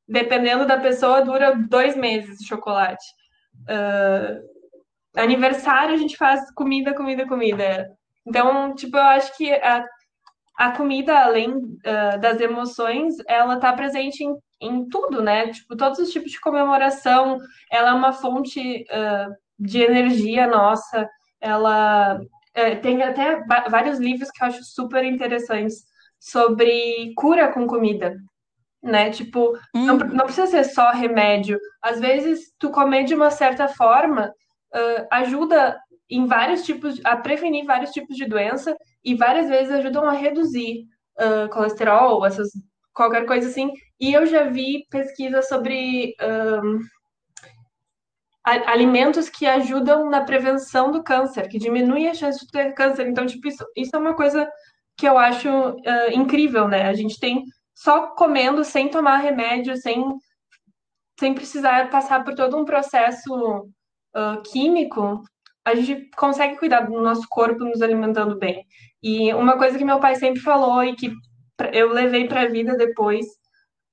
dependendo 0.07 0.65
da 0.65 0.77
pessoa, 0.77 1.21
dura 1.21 1.55
dois 1.55 1.95
meses 1.95 2.38
de 2.38 2.47
chocolate. 2.47 3.05
Uh, 3.63 4.41
aniversário 5.15 5.96
a 5.96 5.98
gente 5.98 6.17
faz 6.17 6.52
comida, 6.54 6.93
comida, 6.93 7.28
comida. 7.28 7.89
Então, 8.26 8.76
tipo, 8.76 8.98
eu 8.98 9.04
acho 9.04 9.36
que 9.38 9.52
a, 9.54 9.86
a 10.58 10.72
comida, 10.72 11.17
além 11.17 11.56
uh, 11.56 12.20
das 12.20 12.41
emoções, 12.41 13.15
ela 13.28 13.60
tá 13.60 13.72
presente 13.74 14.24
em, 14.24 14.36
em 14.60 14.89
tudo, 14.89 15.22
né? 15.22 15.48
Tipo, 15.50 15.78
todos 15.78 16.00
os 16.00 16.10
tipos 16.10 16.32
de 16.32 16.39
comemoração, 16.39 17.38
ela 17.72 17.91
é 17.91 17.93
uma 17.93 18.12
fonte 18.12 18.84
uh, 18.84 19.34
de 19.58 19.82
energia 19.82 20.48
nossa, 20.48 21.08
ela 21.39 22.20
uh, 22.20 22.82
tem 22.82 23.02
até 23.04 23.43
vários 23.70 24.00
livros 24.00 24.30
que 24.32 24.43
eu 24.43 24.48
acho 24.48 24.63
super 24.63 25.04
interessantes 25.04 25.86
sobre 26.20 27.13
cura 27.15 27.52
com 27.52 27.67
comida, 27.67 28.15
né? 28.84 29.10
Tipo, 29.12 29.54
hum. 29.74 29.86
não, 29.86 29.98
não, 29.98 30.26
precisa 30.26 30.48
ser 30.48 30.63
só 30.65 30.91
remédio. 30.91 31.60
Às 31.82 32.00
vezes, 32.00 32.52
tu 32.60 32.72
comer 32.72 33.04
de 33.04 33.15
uma 33.15 33.32
certa 33.32 33.67
forma 33.67 34.34
uh, 34.73 35.08
ajuda 35.12 35.80
em 36.10 36.25
vários 36.25 36.63
tipos, 36.63 36.99
a 37.03 37.17
prevenir 37.17 37.65
vários 37.65 37.91
tipos 37.91 38.15
de 38.15 38.25
doença 38.25 38.75
e 39.03 39.15
várias 39.15 39.49
vezes 39.49 39.73
ajudam 39.73 40.06
a 40.06 40.13
reduzir 40.13 40.86
uh, 41.19 41.49
colesterol, 41.49 42.25
essas 42.25 42.49
qualquer 42.93 43.25
coisa 43.25 43.47
assim. 43.47 43.71
E 43.99 44.13
eu 44.13 44.25
já 44.25 44.43
vi 44.43 44.86
pesquisas 44.89 45.47
sobre 45.47 46.15
um, 46.21 46.80
alimentos 48.43 49.30
que 49.30 49.45
ajudam 49.45 50.10
na 50.10 50.21
prevenção 50.21 50.91
do 50.91 51.03
câncer, 51.03 51.47
que 51.47 51.60
diminuem 51.60 52.10
a 52.10 52.13
chance 52.13 52.39
de 52.39 52.51
ter 52.51 52.73
câncer. 52.73 53.08
Então, 53.08 53.25
tipo, 53.25 53.47
isso, 53.47 53.63
isso 53.75 53.95
é 53.95 53.99
uma 53.99 54.15
coisa 54.15 54.49
que 54.97 55.08
eu 55.08 55.17
acho 55.17 55.49
uh, 55.49 56.12
incrível, 56.12 56.67
né? 56.67 56.88
A 56.88 56.93
gente 56.93 57.19
tem 57.19 57.43
só 57.75 58.08
comendo, 58.15 58.63
sem 58.63 58.89
tomar 58.89 59.17
remédio, 59.17 59.77
sem, 59.77 60.03
sem 61.19 61.36
precisar 61.36 61.91
passar 61.91 62.23
por 62.23 62.34
todo 62.34 62.58
um 62.58 62.65
processo 62.65 63.69
uh, 64.17 64.41
químico, 64.43 65.21
a 65.63 65.75
gente 65.75 66.10
consegue 66.15 66.58
cuidar 66.58 66.82
do 66.82 67.01
nosso 67.01 67.27
corpo 67.30 67.63
nos 67.63 67.82
alimentando 67.82 68.38
bem. 68.38 68.65
E 69.03 69.34
uma 69.34 69.58
coisa 69.58 69.77
que 69.77 69.86
meu 69.86 69.99
pai 69.99 70.15
sempre 70.15 70.41
falou 70.41 70.84
e 70.84 70.95
que 70.95 71.12
eu 71.73 71.89
levei 71.91 72.27
para 72.27 72.41
a 72.41 72.47
vida 72.47 72.75
depois 72.75 73.25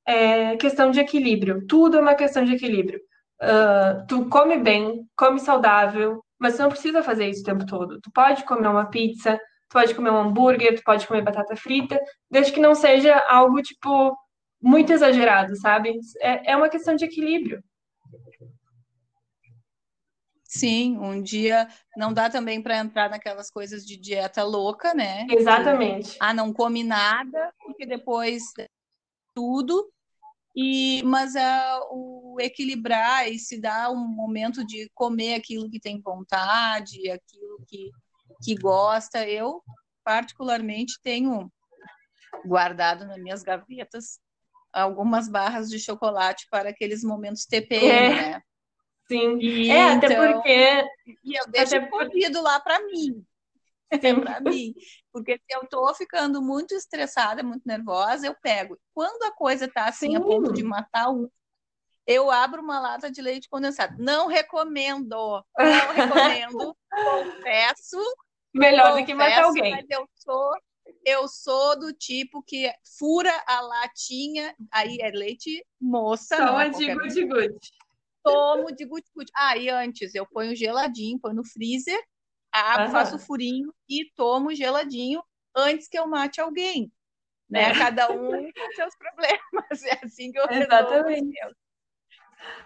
é 0.07 0.57
questão 0.57 0.91
de 0.91 1.01
equilíbrio. 1.01 1.67
Tudo 1.67 1.99
é 1.99 2.01
uma 2.01 2.15
questão 2.15 2.45
de 2.45 2.55
equilíbrio. 2.55 3.01
Uh, 3.43 4.07
tu 4.07 4.29
come 4.29 4.57
bem, 4.59 5.07
come 5.17 5.41
saudável, 5.41 6.23
mas 6.39 6.57
tu 6.57 6.63
não 6.63 6.71
precisa 6.71 7.03
fazer 7.03 7.29
isso 7.29 7.43
o 7.43 7.45
tempo 7.45 7.67
todo. 7.67 8.01
Tu 8.01 8.11
pode 8.13 8.45
comer 8.45 8.69
uma 8.69 8.87
pizza, 8.87 9.37
tu 9.69 9.73
pode 9.73 9.95
comer 9.95 10.11
um 10.11 10.19
hambúrguer, 10.19 10.77
tu 10.77 10.83
pode 10.85 11.07
comer 11.07 11.23
batata 11.23 11.57
frita, 11.57 11.99
desde 12.31 12.53
que 12.53 12.61
não 12.61 12.75
seja 12.75 13.19
algo, 13.29 13.61
tipo, 13.63 14.17
muito 14.63 14.93
exagerado, 14.93 15.57
sabe? 15.57 15.99
É, 16.21 16.53
é 16.53 16.57
uma 16.57 16.69
questão 16.69 16.95
de 16.95 17.05
equilíbrio. 17.05 17.63
Sim, 20.57 20.97
um 20.99 21.21
dia 21.21 21.67
não 21.97 22.13
dá 22.13 22.31
também 22.31 22.63
para 22.63 22.79
entrar 22.79 23.11
naquelas 23.11 23.51
coisas 23.51 23.85
de 23.85 23.97
dieta 23.97 24.45
louca, 24.45 24.95
né? 24.95 25.27
Exatamente. 25.29 26.17
Ah, 26.21 26.33
não 26.33 26.53
come 26.53 26.85
nada, 26.85 27.53
porque 27.59 27.85
depois 27.85 28.45
tudo. 29.35 29.91
E, 30.55 31.03
mas 31.03 31.35
é 31.35 31.81
o 31.91 32.37
equilibrar 32.39 33.29
e 33.29 33.37
se 33.37 33.61
dar 33.61 33.91
um 33.91 34.07
momento 34.07 34.65
de 34.65 34.89
comer 34.95 35.35
aquilo 35.35 35.69
que 35.69 35.81
tem 35.81 36.01
vontade, 36.01 37.11
aquilo 37.11 37.59
que, 37.67 37.91
que 38.41 38.55
gosta. 38.55 39.29
Eu, 39.29 39.61
particularmente, 40.05 41.01
tenho 41.03 41.51
guardado 42.47 43.05
nas 43.05 43.19
minhas 43.21 43.43
gavetas 43.43 44.21
algumas 44.73 45.29
barras 45.29 45.69
de 45.69 45.81
chocolate 45.81 46.47
para 46.49 46.71
aqueles 46.71 47.03
momentos 47.03 47.45
TPM, 47.45 47.91
é. 47.91 48.15
né? 48.15 48.43
Sim. 49.07 49.39
E, 49.39 49.71
é, 49.71 49.93
até 49.93 50.07
então, 50.07 50.33
porque. 50.33 50.85
E 51.25 51.39
eu 51.39 51.47
deixo 51.49 51.77
até 51.77 51.87
corrido 51.87 52.43
lá 52.43 52.59
para 52.61 52.81
mim. 52.87 53.25
É 53.91 54.15
para 54.15 54.41
mim. 54.41 54.75
Porque 55.13 55.37
se 55.37 55.57
eu 55.57 55.63
estou 55.63 55.95
ficando 55.95 56.43
muito 56.43 56.75
estressada, 56.75 57.43
muito 57.43 57.63
nervosa, 57.65 58.27
eu 58.27 58.35
pego. 58.43 58.79
Quando 58.93 59.23
a 59.25 59.33
coisa 59.33 59.67
está 59.67 59.87
assim, 59.87 60.11
Sim. 60.11 60.17
a 60.17 60.21
ponto 60.21 60.53
de 60.53 60.63
matar 60.65 61.11
um, 61.11 61.29
eu 62.07 62.31
abro 62.31 62.63
uma 62.63 62.81
lata 62.81 63.11
de 63.11 63.23
leite 63.23 63.49
condensado. 63.49 63.95
Não 63.99 64.27
recomendo. 64.27 65.45
Não 65.59 65.93
recomendo. 65.93 66.77
confesso. 66.91 67.99
Melhor 68.53 68.89
confesso, 68.89 69.01
do 69.03 69.07
que 69.07 69.15
matar 69.15 69.45
alguém. 69.45 69.71
Mas 69.71 69.87
eu 69.89 70.09
sou, 70.15 70.51
eu 71.05 71.29
sou 71.29 71.79
do 71.79 71.93
tipo 71.93 72.43
que 72.43 72.73
fura 72.99 73.33
a 73.47 73.61
latinha, 73.61 74.55
aí 74.73 74.99
é 75.01 75.11
leite 75.11 75.65
moça. 75.81 76.37
Só 76.37 76.61
é 76.61 76.71
de 76.71 76.95
gude-gude 76.95 77.84
tomo 78.25 78.75
de 78.75 78.85
guti-guti. 78.87 79.31
Ah, 79.37 79.57
e 79.57 79.69
antes 79.69 80.15
eu 80.15 80.27
ponho 80.27 80.57
geladinho, 80.57 81.21
ponho 81.21 81.37
no 81.37 81.45
freezer, 81.45 82.03
abro, 82.51 82.91
faço 82.91 83.19
furinho 83.19 83.73
e 83.89 84.11
tomo 84.17 84.55
geladinho 84.55 85.23
antes 85.55 85.87
que 85.87 85.99
eu 85.99 86.07
mate 86.07 86.41
alguém. 86.41 86.91
Né? 87.49 87.71
É. 87.71 87.79
Cada 87.79 88.11
um 88.11 88.31
com 88.31 88.73
seus 88.75 88.97
problemas. 88.97 89.45
É 89.87 90.05
assim 90.05 90.33
que 90.33 90.39
eu 90.39 90.47
Exatamente. 90.51 91.39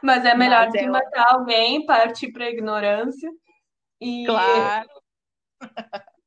Mas 0.03 0.25
é 0.25 0.35
melhor 0.35 0.64
Mas 0.64 0.73
do 0.73 0.79
que 0.79 0.85
é 0.85 0.88
matar 0.88 1.35
alguém, 1.35 1.87
partir 1.87 2.33
para 2.33 2.44
a 2.44 2.51
ignorância. 2.51 3.31
E... 4.01 4.25
Claro. 4.25 4.88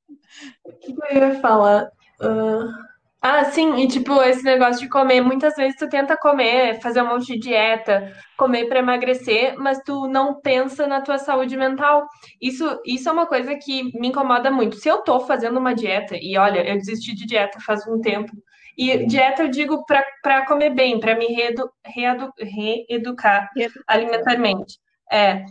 O 0.64 0.72
que 0.78 0.94
eu 0.94 1.18
ia 1.18 1.42
falar? 1.42 1.92
Uh... 2.22 2.91
Ah, 3.24 3.46
sim, 3.52 3.76
e 3.76 3.88
tipo, 3.88 4.20
esse 4.24 4.44
negócio 4.44 4.82
de 4.82 4.90
comer, 4.90 5.22
muitas 5.22 5.54
vezes 5.56 5.78
tu 5.78 5.88
tenta 5.88 6.18
comer, 6.18 6.82
fazer 6.82 7.04
um 7.04 7.08
monte 7.10 7.34
de 7.34 7.40
dieta, 7.40 8.12
comer 8.36 8.68
para 8.68 8.80
emagrecer, 8.80 9.56
mas 9.60 9.78
tu 9.86 10.08
não 10.08 10.42
pensa 10.42 10.88
na 10.88 11.02
tua 11.02 11.20
saúde 11.20 11.56
mental. 11.56 12.08
Isso, 12.42 12.66
isso 12.84 13.08
é 13.08 13.12
uma 13.12 13.28
coisa 13.28 13.56
que 13.56 13.84
me 14.00 14.08
incomoda 14.08 14.50
muito. 14.50 14.76
Se 14.78 14.90
eu 14.90 15.04
tô 15.04 15.20
fazendo 15.20 15.60
uma 15.60 15.76
dieta, 15.76 16.18
e 16.20 16.36
olha, 16.36 16.68
eu 16.68 16.76
desisti 16.78 17.14
de 17.14 17.28
dieta 17.28 17.60
faz 17.60 17.86
um 17.88 18.02
tempo, 18.02 18.32
e 18.76 19.06
dieta 19.06 19.44
eu 19.44 19.50
digo 19.50 19.86
para 19.86 20.44
comer 20.48 20.72
bem, 20.72 21.00
para 21.00 21.16
me 21.16 21.28
reedu, 21.28 21.70
reedu, 21.86 22.32
reeducar 22.40 23.50
alimentarmente. 23.88 24.80
É, 25.12 25.46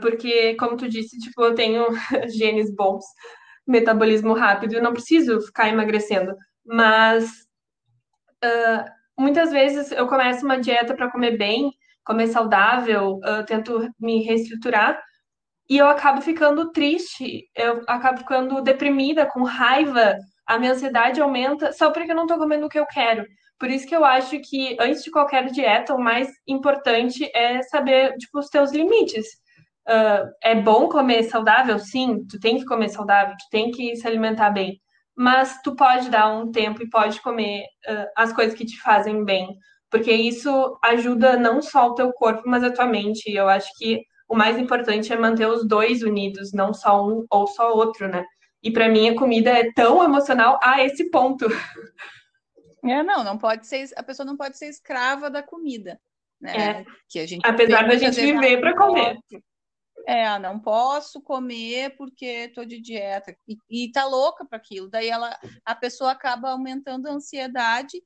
porque, 0.00 0.54
como 0.56 0.76
tu 0.76 0.88
disse, 0.88 1.18
tipo, 1.18 1.42
eu 1.44 1.54
tenho 1.54 1.86
genes 2.36 2.74
bons, 2.74 3.04
metabolismo 3.66 4.32
rápido, 4.34 4.74
eu 4.74 4.82
não 4.82 4.92
preciso 4.92 5.40
ficar 5.40 5.68
emagrecendo. 5.68 6.34
Mas 6.72 7.28
uh, 8.44 8.84
muitas 9.18 9.50
vezes 9.50 9.90
eu 9.90 10.06
começo 10.06 10.44
uma 10.44 10.56
dieta 10.56 10.94
para 10.94 11.10
comer 11.10 11.36
bem, 11.36 11.72
comer 12.04 12.28
saudável, 12.28 13.16
uh, 13.16 13.44
tento 13.44 13.90
me 13.98 14.22
reestruturar 14.22 15.02
e 15.68 15.78
eu 15.78 15.88
acabo 15.88 16.20
ficando 16.20 16.70
triste, 16.70 17.48
eu 17.56 17.82
acabo 17.88 18.18
ficando 18.18 18.62
deprimida, 18.62 19.26
com 19.26 19.42
raiva, 19.42 20.16
a 20.46 20.58
minha 20.58 20.72
ansiedade 20.72 21.20
aumenta 21.20 21.72
só 21.72 21.90
porque 21.90 22.12
eu 22.12 22.16
não 22.16 22.24
estou 22.24 22.38
comendo 22.38 22.66
o 22.66 22.68
que 22.68 22.78
eu 22.78 22.86
quero. 22.86 23.24
Por 23.58 23.68
isso 23.68 23.86
que 23.86 23.94
eu 23.94 24.04
acho 24.04 24.38
que 24.40 24.76
antes 24.80 25.02
de 25.02 25.10
qualquer 25.10 25.46
dieta, 25.50 25.94
o 25.94 26.00
mais 26.00 26.28
importante 26.46 27.28
é 27.34 27.62
saber 27.64 28.16
tipo, 28.16 28.38
os 28.38 28.48
teus 28.48 28.70
limites. 28.70 29.26
Uh, 29.88 30.30
é 30.42 30.54
bom 30.54 30.88
comer 30.88 31.24
saudável? 31.24 31.78
Sim, 31.80 32.24
tu 32.28 32.38
tem 32.38 32.58
que 32.58 32.64
comer 32.64 32.90
saudável, 32.90 33.34
tu 33.36 33.48
tem 33.50 33.72
que 33.72 33.96
se 33.96 34.06
alimentar 34.06 34.50
bem 34.50 34.80
mas 35.20 35.60
tu 35.60 35.76
pode 35.76 36.08
dar 36.08 36.32
um 36.32 36.50
tempo 36.50 36.82
e 36.82 36.88
pode 36.88 37.20
comer 37.20 37.66
uh, 37.86 38.06
as 38.16 38.32
coisas 38.32 38.54
que 38.54 38.64
te 38.64 38.80
fazem 38.80 39.22
bem, 39.22 39.54
porque 39.90 40.10
isso 40.10 40.78
ajuda 40.82 41.36
não 41.36 41.60
só 41.60 41.88
o 41.88 41.94
teu 41.94 42.10
corpo, 42.10 42.44
mas 42.46 42.64
a 42.64 42.70
tua 42.70 42.86
mente. 42.86 43.30
E 43.30 43.36
eu 43.36 43.46
acho 43.46 43.68
que 43.76 44.02
o 44.26 44.34
mais 44.34 44.58
importante 44.58 45.12
é 45.12 45.18
manter 45.18 45.46
os 45.46 45.68
dois 45.68 46.02
unidos, 46.02 46.54
não 46.54 46.72
só 46.72 47.06
um 47.06 47.26
ou 47.28 47.46
só 47.46 47.70
outro, 47.70 48.08
né? 48.08 48.24
E 48.62 48.70
para 48.70 48.88
mim 48.88 49.10
a 49.10 49.14
comida 49.14 49.50
é 49.50 49.70
tão 49.74 50.02
emocional 50.02 50.58
a 50.62 50.82
esse 50.82 51.10
ponto. 51.10 51.46
É, 52.82 53.02
não, 53.02 53.22
não 53.22 53.36
pode 53.36 53.66
ser, 53.66 53.90
a 53.96 54.02
pessoa 54.02 54.24
não 54.24 54.38
pode 54.38 54.56
ser 54.56 54.68
escrava 54.70 55.28
da 55.28 55.42
comida, 55.42 56.00
né? 56.40 56.56
É. 56.56 56.84
Que 57.10 57.18
a 57.18 57.26
gente 57.26 57.46
Apesar 57.46 57.86
da 57.86 57.94
gente 57.96 58.18
viver 58.18 58.58
para 58.58 58.74
comer. 58.74 59.18
É, 60.06 60.38
não 60.38 60.58
posso 60.58 61.20
comer 61.20 61.96
porque 61.96 62.48
tô 62.54 62.64
de 62.64 62.80
dieta 62.80 63.36
e, 63.46 63.56
e 63.68 63.92
tá 63.92 64.04
louca 64.06 64.44
para 64.44 64.58
aquilo. 64.58 64.88
Daí 64.88 65.08
ela, 65.08 65.38
a 65.64 65.74
pessoa 65.74 66.12
acaba 66.12 66.50
aumentando 66.50 67.06
a 67.06 67.12
ansiedade 67.12 67.98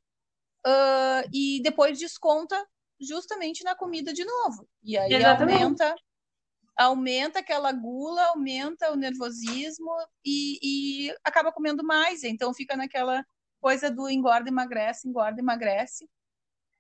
uh, 0.67 1.29
e 1.33 1.61
depois 1.63 1.99
desconta 1.99 2.57
justamente 3.01 3.65
na 3.65 3.75
comida 3.75 4.13
de 4.13 4.25
novo. 4.25 4.69
E 4.83 4.97
aí 4.97 5.13
Exatamente. 5.13 5.63
aumenta 5.63 5.95
aumenta 6.77 7.39
aquela 7.39 7.71
gula, 7.71 8.21
aumenta 8.31 8.91
o 8.91 8.97
nervosismo 8.97 9.93
e, 10.25 10.59
e 11.09 11.15
acaba 11.23 11.53
comendo 11.53 11.85
mais. 11.85 12.25
Então 12.25 12.53
fica 12.53 12.77
naquela 12.77 13.25
coisa 13.61 13.89
do 13.89 14.09
engorda, 14.09 14.49
emagrece, 14.49 15.09
engorda, 15.09 15.41
emagrece, 15.41 16.09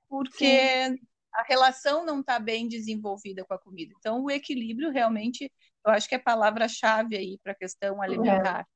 porque 0.08 0.88
Sim 0.88 0.98
a 1.34 1.42
relação 1.42 2.04
não 2.04 2.20
está 2.20 2.38
bem 2.38 2.68
desenvolvida 2.68 3.44
com 3.44 3.54
a 3.54 3.58
comida. 3.58 3.92
Então, 3.98 4.22
o 4.22 4.30
equilíbrio 4.30 4.90
realmente, 4.90 5.52
eu 5.84 5.92
acho 5.92 6.08
que 6.08 6.14
é 6.14 6.18
a 6.18 6.22
palavra-chave 6.22 7.16
aí 7.16 7.38
para 7.42 7.52
a 7.52 7.56
questão 7.56 8.00
alimentar. 8.00 8.66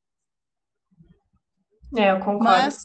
É. 1.96 2.02
é, 2.02 2.10
eu 2.10 2.18
concordo. 2.18 2.44
Mas, 2.44 2.84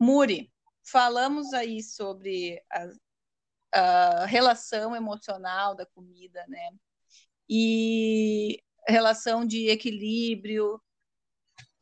Muri, 0.00 0.52
falamos 0.84 1.52
aí 1.54 1.82
sobre 1.82 2.60
a, 2.72 4.20
a 4.22 4.26
relação 4.26 4.94
emocional 4.94 5.74
da 5.74 5.86
comida, 5.86 6.44
né? 6.48 6.70
E 7.48 8.60
relação 8.88 9.44
de 9.44 9.68
equilíbrio, 9.68 10.80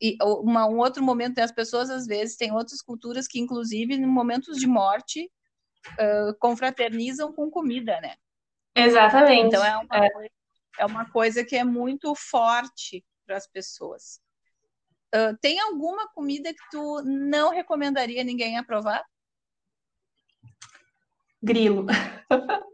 e 0.01 0.17
uma, 0.21 0.67
um 0.67 0.77
outro 0.77 1.03
momento, 1.03 1.39
as 1.39 1.51
pessoas 1.51 1.89
às 1.89 2.05
vezes 2.05 2.35
têm 2.35 2.51
outras 2.51 2.81
culturas 2.81 3.27
que, 3.27 3.39
inclusive, 3.39 3.93
em 3.93 4.05
momentos 4.05 4.57
de 4.57 4.67
morte, 4.67 5.31
uh, 5.93 6.35
confraternizam 6.39 7.33
com 7.33 7.49
comida, 7.49 7.99
né? 8.01 8.15
Exatamente. 8.75 9.47
Então 9.47 9.63
é 9.63 9.77
uma, 9.77 10.05
é. 10.05 10.09
Coisa, 10.09 10.31
é 10.79 10.85
uma 10.85 11.09
coisa 11.09 11.43
que 11.43 11.55
é 11.55 11.63
muito 11.63 12.13
forte 12.15 13.03
para 13.25 13.37
as 13.37 13.47
pessoas. 13.47 14.19
Uh, 15.13 15.37
tem 15.41 15.59
alguma 15.59 16.07
comida 16.09 16.53
que 16.53 16.69
tu 16.69 17.01
não 17.03 17.51
recomendaria 17.51 18.23
ninguém 18.23 18.57
a 18.57 18.63
provar? 18.63 19.03
Grilo. 21.41 21.85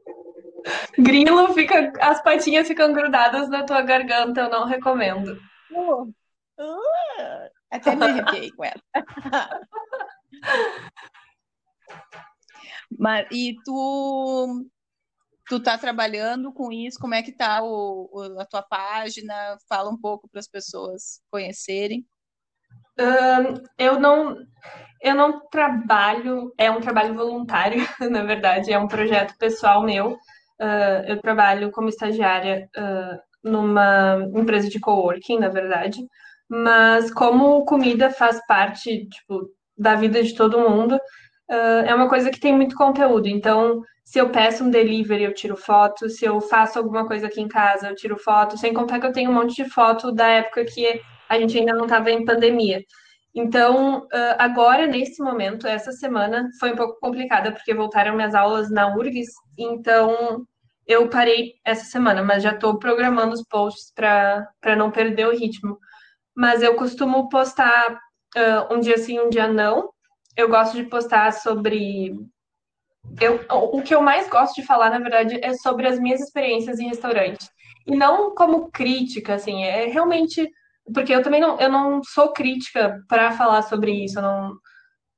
Grilo 0.97 1.53
fica, 1.53 1.91
as 1.99 2.21
patinhas 2.21 2.67
ficam 2.67 2.93
grudadas 2.93 3.49
na 3.49 3.63
tua 3.63 3.81
garganta, 3.81 4.41
eu 4.41 4.49
não 4.49 4.65
recomendo. 4.65 5.39
Uh, 5.71 6.03
uh, 6.03 7.49
até 7.69 7.95
me 7.95 8.03
arrepiei 8.03 8.51
com 8.51 8.63
ela. 8.63 8.81
Mas, 12.97 13.27
e 13.31 13.55
tu, 13.65 14.65
tu 15.47 15.61
tá 15.61 15.77
trabalhando 15.77 16.53
com 16.53 16.71
isso? 16.71 16.99
Como 16.99 17.13
é 17.13 17.21
que 17.21 17.31
tá 17.31 17.63
o, 17.63 18.09
o 18.11 18.39
a 18.39 18.45
tua 18.45 18.61
página? 18.61 19.57
Fala 19.67 19.89
um 19.89 19.97
pouco 19.97 20.29
para 20.29 20.39
as 20.39 20.47
pessoas 20.47 21.21
conhecerem. 21.29 22.05
Eu 23.77 23.99
não 23.99 24.35
eu 25.01 25.15
não 25.15 25.41
trabalho, 25.49 26.53
é 26.57 26.69
um 26.69 26.79
trabalho 26.79 27.15
voluntário, 27.15 27.81
na 27.99 28.23
verdade, 28.23 28.71
é 28.71 28.77
um 28.77 28.87
projeto 28.87 29.35
pessoal 29.37 29.83
meu. 29.83 30.11
Uh, 30.59 31.01
eu 31.07 31.19
trabalho 31.19 31.71
como 31.71 31.89
estagiária 31.89 32.69
uh, 32.77 33.19
numa 33.43 34.19
empresa 34.35 34.69
de 34.69 34.79
coworking, 34.79 35.39
na 35.39 35.49
verdade, 35.49 35.99
mas 36.47 37.11
como 37.11 37.65
comida 37.65 38.11
faz 38.11 38.45
parte 38.45 39.07
tipo, 39.09 39.49
da 39.75 39.95
vida 39.95 40.21
de 40.21 40.35
todo 40.35 40.69
mundo, 40.69 40.99
uh, 41.51 41.85
é 41.85 41.93
uma 41.93 42.09
coisa 42.09 42.31
que 42.31 42.39
tem 42.39 42.55
muito 42.55 42.75
conteúdo. 42.75 43.27
Então, 43.27 43.81
se 44.03 44.19
eu 44.19 44.29
peço 44.29 44.63
um 44.63 44.69
delivery, 44.69 45.23
eu 45.23 45.33
tiro 45.33 45.55
foto, 45.55 46.09
se 46.09 46.25
eu 46.25 46.39
faço 46.41 46.79
alguma 46.79 47.05
coisa 47.05 47.27
aqui 47.27 47.41
em 47.41 47.47
casa, 47.47 47.89
eu 47.89 47.95
tiro 47.95 48.17
foto, 48.17 48.57
sem 48.57 48.73
contar 48.73 48.99
que 48.99 49.05
eu 49.05 49.13
tenho 49.13 49.29
um 49.29 49.33
monte 49.33 49.55
de 49.55 49.69
foto 49.69 50.11
da 50.11 50.27
época 50.27 50.65
que 50.65 51.01
a 51.29 51.39
gente 51.39 51.57
ainda 51.57 51.73
não 51.73 51.83
estava 51.83 52.11
em 52.11 52.25
pandemia. 52.25 52.83
Então, 53.33 54.07
agora, 54.37 54.85
nesse 54.85 55.23
momento, 55.23 55.65
essa 55.65 55.93
semana 55.93 56.49
foi 56.59 56.73
um 56.73 56.75
pouco 56.75 56.99
complicada, 56.99 57.53
porque 57.53 57.73
voltaram 57.73 58.13
minhas 58.13 58.35
aulas 58.35 58.69
na 58.69 58.93
URGS, 58.93 59.31
então 59.57 60.45
eu 60.85 61.07
parei 61.09 61.53
essa 61.63 61.85
semana, 61.85 62.21
mas 62.23 62.43
já 62.43 62.51
estou 62.51 62.77
programando 62.77 63.33
os 63.33 63.43
posts 63.43 63.93
para 63.95 64.75
não 64.75 64.91
perder 64.91 65.27
o 65.27 65.31
ritmo. 65.31 65.77
Mas 66.35 66.61
eu 66.61 66.75
costumo 66.75 67.29
postar 67.29 67.93
uh, 68.35 68.73
um 68.73 68.79
dia 68.79 68.97
sim, 68.97 69.19
um 69.19 69.29
dia 69.29 69.47
não. 69.47 69.89
Eu 70.37 70.49
gosto 70.49 70.75
de 70.77 70.83
postar 70.83 71.31
sobre. 71.33 72.15
Eu, 73.19 73.43
o 73.49 73.81
que 73.81 73.93
eu 73.93 74.01
mais 74.01 74.29
gosto 74.29 74.55
de 74.55 74.65
falar, 74.65 74.89
na 74.89 74.99
verdade, 74.99 75.39
é 75.43 75.53
sobre 75.53 75.87
as 75.87 75.99
minhas 75.99 76.21
experiências 76.21 76.79
em 76.79 76.87
restaurante. 76.87 77.49
E 77.85 77.95
não 77.95 78.33
como 78.35 78.71
crítica, 78.71 79.35
assim, 79.35 79.63
é 79.63 79.85
realmente. 79.87 80.49
Porque 80.93 81.13
eu 81.13 81.21
também 81.21 81.39
não, 81.39 81.59
eu 81.59 81.69
não 81.69 82.03
sou 82.03 82.33
crítica 82.33 82.99
para 83.07 83.31
falar 83.31 83.61
sobre 83.61 83.91
isso, 84.03 84.17
eu 84.17 84.23
não, 84.23 84.53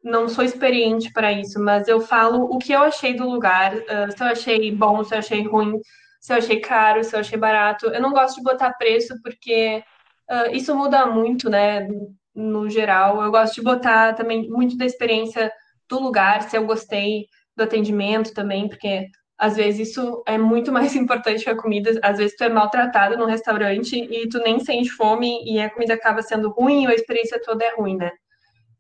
não 0.03 0.29
sou 0.29 0.43
experiente 0.43 1.11
para 1.13 1.31
isso, 1.31 1.59
mas 1.59 1.87
eu 1.87 2.01
falo 2.01 2.43
o 2.43 2.57
que 2.57 2.73
eu 2.73 2.81
achei 2.81 3.15
do 3.15 3.27
lugar, 3.27 3.73
se 4.15 4.21
eu 4.21 4.27
achei 4.27 4.75
bom, 4.75 5.03
se 5.03 5.15
eu 5.15 5.19
achei 5.19 5.41
ruim, 5.47 5.79
se 6.19 6.33
eu 6.33 6.37
achei 6.37 6.59
caro, 6.59 7.03
se 7.03 7.15
eu 7.15 7.19
achei 7.19 7.37
barato. 7.37 7.87
Eu 7.87 8.01
não 8.01 8.11
gosto 8.11 8.37
de 8.37 8.43
botar 8.43 8.73
preço 8.73 9.13
porque 9.21 9.83
uh, 10.29 10.55
isso 10.55 10.75
muda 10.75 11.05
muito, 11.05 11.49
né? 11.49 11.87
No 12.35 12.69
geral, 12.69 13.21
eu 13.21 13.31
gosto 13.31 13.55
de 13.55 13.61
botar 13.61 14.13
também 14.13 14.49
muito 14.49 14.77
da 14.77 14.85
experiência 14.85 15.51
do 15.87 15.99
lugar, 15.99 16.43
se 16.43 16.57
eu 16.57 16.65
gostei 16.65 17.27
do 17.55 17.63
atendimento 17.63 18.33
também, 18.33 18.67
porque 18.67 19.07
às 19.37 19.55
vezes 19.55 19.89
isso 19.89 20.23
é 20.25 20.37
muito 20.37 20.71
mais 20.73 20.95
importante 20.95 21.43
que 21.43 21.49
a 21.49 21.57
comida. 21.57 21.99
Às 22.01 22.17
vezes 22.17 22.35
tu 22.35 22.43
é 22.43 22.49
maltratado 22.49 23.17
num 23.17 23.25
restaurante 23.25 23.95
e 23.95 24.27
tu 24.29 24.39
nem 24.39 24.59
sente 24.59 24.89
fome 24.89 25.43
e 25.45 25.59
a 25.59 25.69
comida 25.69 25.93
acaba 25.93 26.21
sendo 26.21 26.49
ruim 26.49 26.85
ou 26.85 26.91
a 26.91 26.95
experiência 26.95 27.41
toda 27.41 27.63
é 27.63 27.75
ruim, 27.75 27.97
né? 27.97 28.11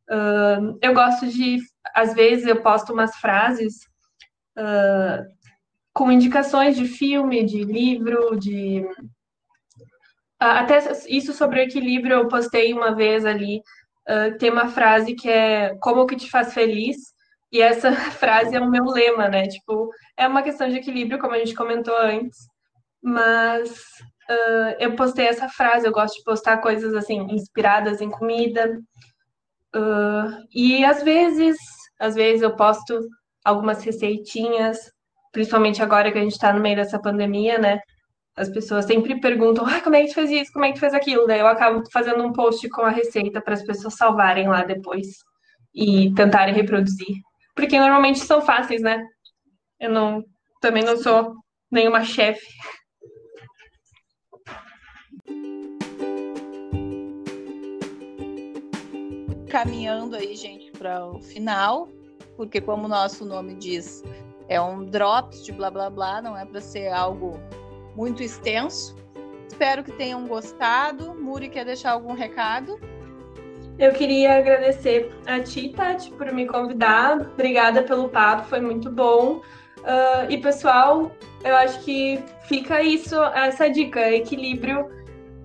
Uh, 0.09 0.77
eu 0.81 0.93
gosto 0.93 1.27
de, 1.27 1.59
às 1.95 2.13
vezes, 2.13 2.45
eu 2.45 2.61
posto 2.61 2.93
umas 2.93 3.15
frases 3.15 3.75
uh, 4.57 5.23
com 5.93 6.11
indicações 6.11 6.75
de 6.75 6.85
filme, 6.85 7.43
de 7.45 7.63
livro, 7.63 8.37
de. 8.37 8.85
Uh, 10.43 10.57
até 10.59 10.79
isso 11.07 11.31
sobre 11.31 11.59
o 11.59 11.63
equilíbrio 11.63 12.17
eu 12.17 12.27
postei 12.27 12.73
uma 12.73 12.93
vez 12.93 13.25
ali. 13.25 13.61
tem 14.39 14.51
uma 14.51 14.67
frase 14.67 15.15
que 15.15 15.29
é 15.29 15.75
como 15.79 16.05
que 16.05 16.17
te 16.17 16.29
faz 16.29 16.53
feliz, 16.53 16.97
e 17.51 17.61
essa 17.61 17.93
frase 18.11 18.55
é 18.55 18.59
o 18.59 18.69
meu 18.69 18.85
lema, 18.85 19.29
né? 19.29 19.47
Tipo, 19.47 19.89
é 20.17 20.27
uma 20.27 20.43
questão 20.43 20.67
de 20.67 20.77
equilíbrio, 20.77 21.19
como 21.19 21.33
a 21.33 21.39
gente 21.39 21.55
comentou 21.55 21.97
antes, 21.97 22.37
mas 23.01 23.71
eu 24.79 24.95
postei 24.95 25.27
essa 25.27 25.49
frase, 25.49 25.85
eu 25.85 25.91
gosto 25.91 26.15
de 26.17 26.23
postar 26.23 26.57
coisas 26.57 26.93
assim, 26.95 27.19
inspiradas 27.31 28.01
em 28.01 28.09
comida. 28.09 28.79
Uh, 29.75 30.45
e 30.53 30.85
às 30.85 31.01
vezes, 31.01 31.57
às 31.99 32.13
vezes 32.15 32.41
eu 32.41 32.55
posto 32.55 32.99
algumas 33.43 33.83
receitinhas, 33.83 34.77
principalmente 35.31 35.81
agora 35.81 36.11
que 36.11 36.17
a 36.17 36.21
gente 36.21 36.33
está 36.33 36.53
no 36.53 36.61
meio 36.61 36.75
dessa 36.75 36.99
pandemia, 36.99 37.57
né? 37.57 37.79
As 38.35 38.49
pessoas 38.49 38.85
sempre 38.85 39.19
perguntam, 39.19 39.65
ah, 39.65 39.79
como 39.81 39.95
é 39.95 40.01
que 40.01 40.09
tu 40.09 40.15
fez 40.15 40.31
isso, 40.31 40.51
como 40.51 40.65
é 40.65 40.69
que 40.69 40.75
tu 40.75 40.79
fez 40.79 40.93
aquilo? 40.93 41.27
Daí 41.27 41.39
eu 41.39 41.47
acabo 41.47 41.83
fazendo 41.91 42.23
um 42.23 42.33
post 42.33 42.67
com 42.69 42.81
a 42.81 42.89
receita 42.89 43.39
para 43.41 43.53
as 43.53 43.63
pessoas 43.63 43.93
salvarem 43.95 44.47
lá 44.47 44.63
depois 44.63 45.07
e 45.73 46.11
tentarem 46.15 46.53
reproduzir. 46.53 47.15
Porque 47.55 47.79
normalmente 47.79 48.19
são 48.19 48.41
fáceis, 48.41 48.81
né? 48.81 49.05
Eu 49.79 49.91
não, 49.91 50.23
também 50.59 50.83
não 50.83 50.97
sou 50.97 51.35
nenhuma 51.71 52.03
chefe. 52.03 52.45
caminhando 59.53 60.15
aí, 60.15 60.35
gente, 60.35 60.71
para 60.71 61.05
o 61.05 61.21
final, 61.21 61.87
porque 62.35 62.59
como 62.59 62.85
o 62.85 62.87
nosso 62.87 63.23
nome 63.23 63.53
diz, 63.53 64.01
é 64.47 64.59
um 64.59 64.83
drops 64.83 65.45
de 65.45 65.51
blá 65.51 65.69
blá 65.69 65.91
blá, 65.91 66.23
não 66.23 66.35
é 66.35 66.43
para 66.43 66.59
ser 66.59 66.87
algo 66.87 67.39
muito 67.95 68.23
extenso. 68.23 68.95
Espero 69.47 69.83
que 69.83 69.91
tenham 69.91 70.25
gostado. 70.27 71.13
Muri 71.13 71.49
quer 71.49 71.65
deixar 71.65 71.91
algum 71.91 72.13
recado? 72.13 72.79
Eu 73.77 73.91
queria 73.91 74.37
agradecer 74.37 75.11
a 75.25 75.39
ti, 75.39 75.69
Tati, 75.69 76.11
por 76.11 76.31
me 76.31 76.45
convidar. 76.45 77.19
Obrigada 77.33 77.81
pelo 77.83 78.09
papo, 78.09 78.47
foi 78.47 78.61
muito 78.61 78.91
bom. 78.91 79.41
Uh, 79.79 80.29
e 80.29 80.37
pessoal, 80.37 81.11
eu 81.43 81.55
acho 81.55 81.79
que 81.83 82.23
fica 82.43 82.81
isso, 82.83 83.15
essa 83.35 83.69
dica: 83.69 84.11
equilíbrio 84.11 84.89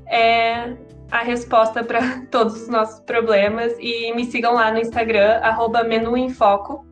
é 0.07 0.77
a 1.11 1.23
resposta 1.23 1.83
para 1.83 2.01
todos 2.31 2.63
os 2.63 2.69
nossos 2.69 3.01
problemas. 3.01 3.75
E 3.81 4.13
me 4.15 4.25
sigam 4.27 4.55
lá 4.55 4.71
no 4.71 4.79
Instagram, 4.79 5.41
arroba 5.43 5.87
em 5.91 6.31
foco. 6.31 6.85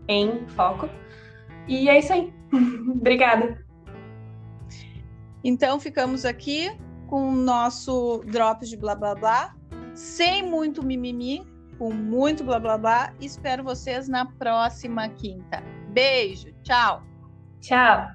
E 1.69 1.89
é 1.89 1.99
isso 1.99 2.13
aí. 2.13 2.33
Obrigada. 2.89 3.66
Então 5.47 5.79
ficamos 5.79 6.25
aqui 6.25 6.77
com 7.07 7.29
o 7.29 7.33
nosso 7.33 8.19
drops 8.27 8.69
de 8.69 8.77
blá 8.77 8.97
blá 8.97 9.15
blá, 9.15 9.55
sem 9.95 10.43
muito 10.43 10.85
mimimi, 10.85 11.47
com 11.79 11.95
muito 11.95 12.43
blá 12.43 12.59
blá 12.59 12.77
blá. 12.77 13.15
Espero 13.21 13.63
vocês 13.63 14.09
na 14.09 14.27
próxima 14.27 15.09
quinta. 15.09 15.63
Beijo, 15.91 16.53
tchau. 16.65 17.01
Tchau. 17.61 18.09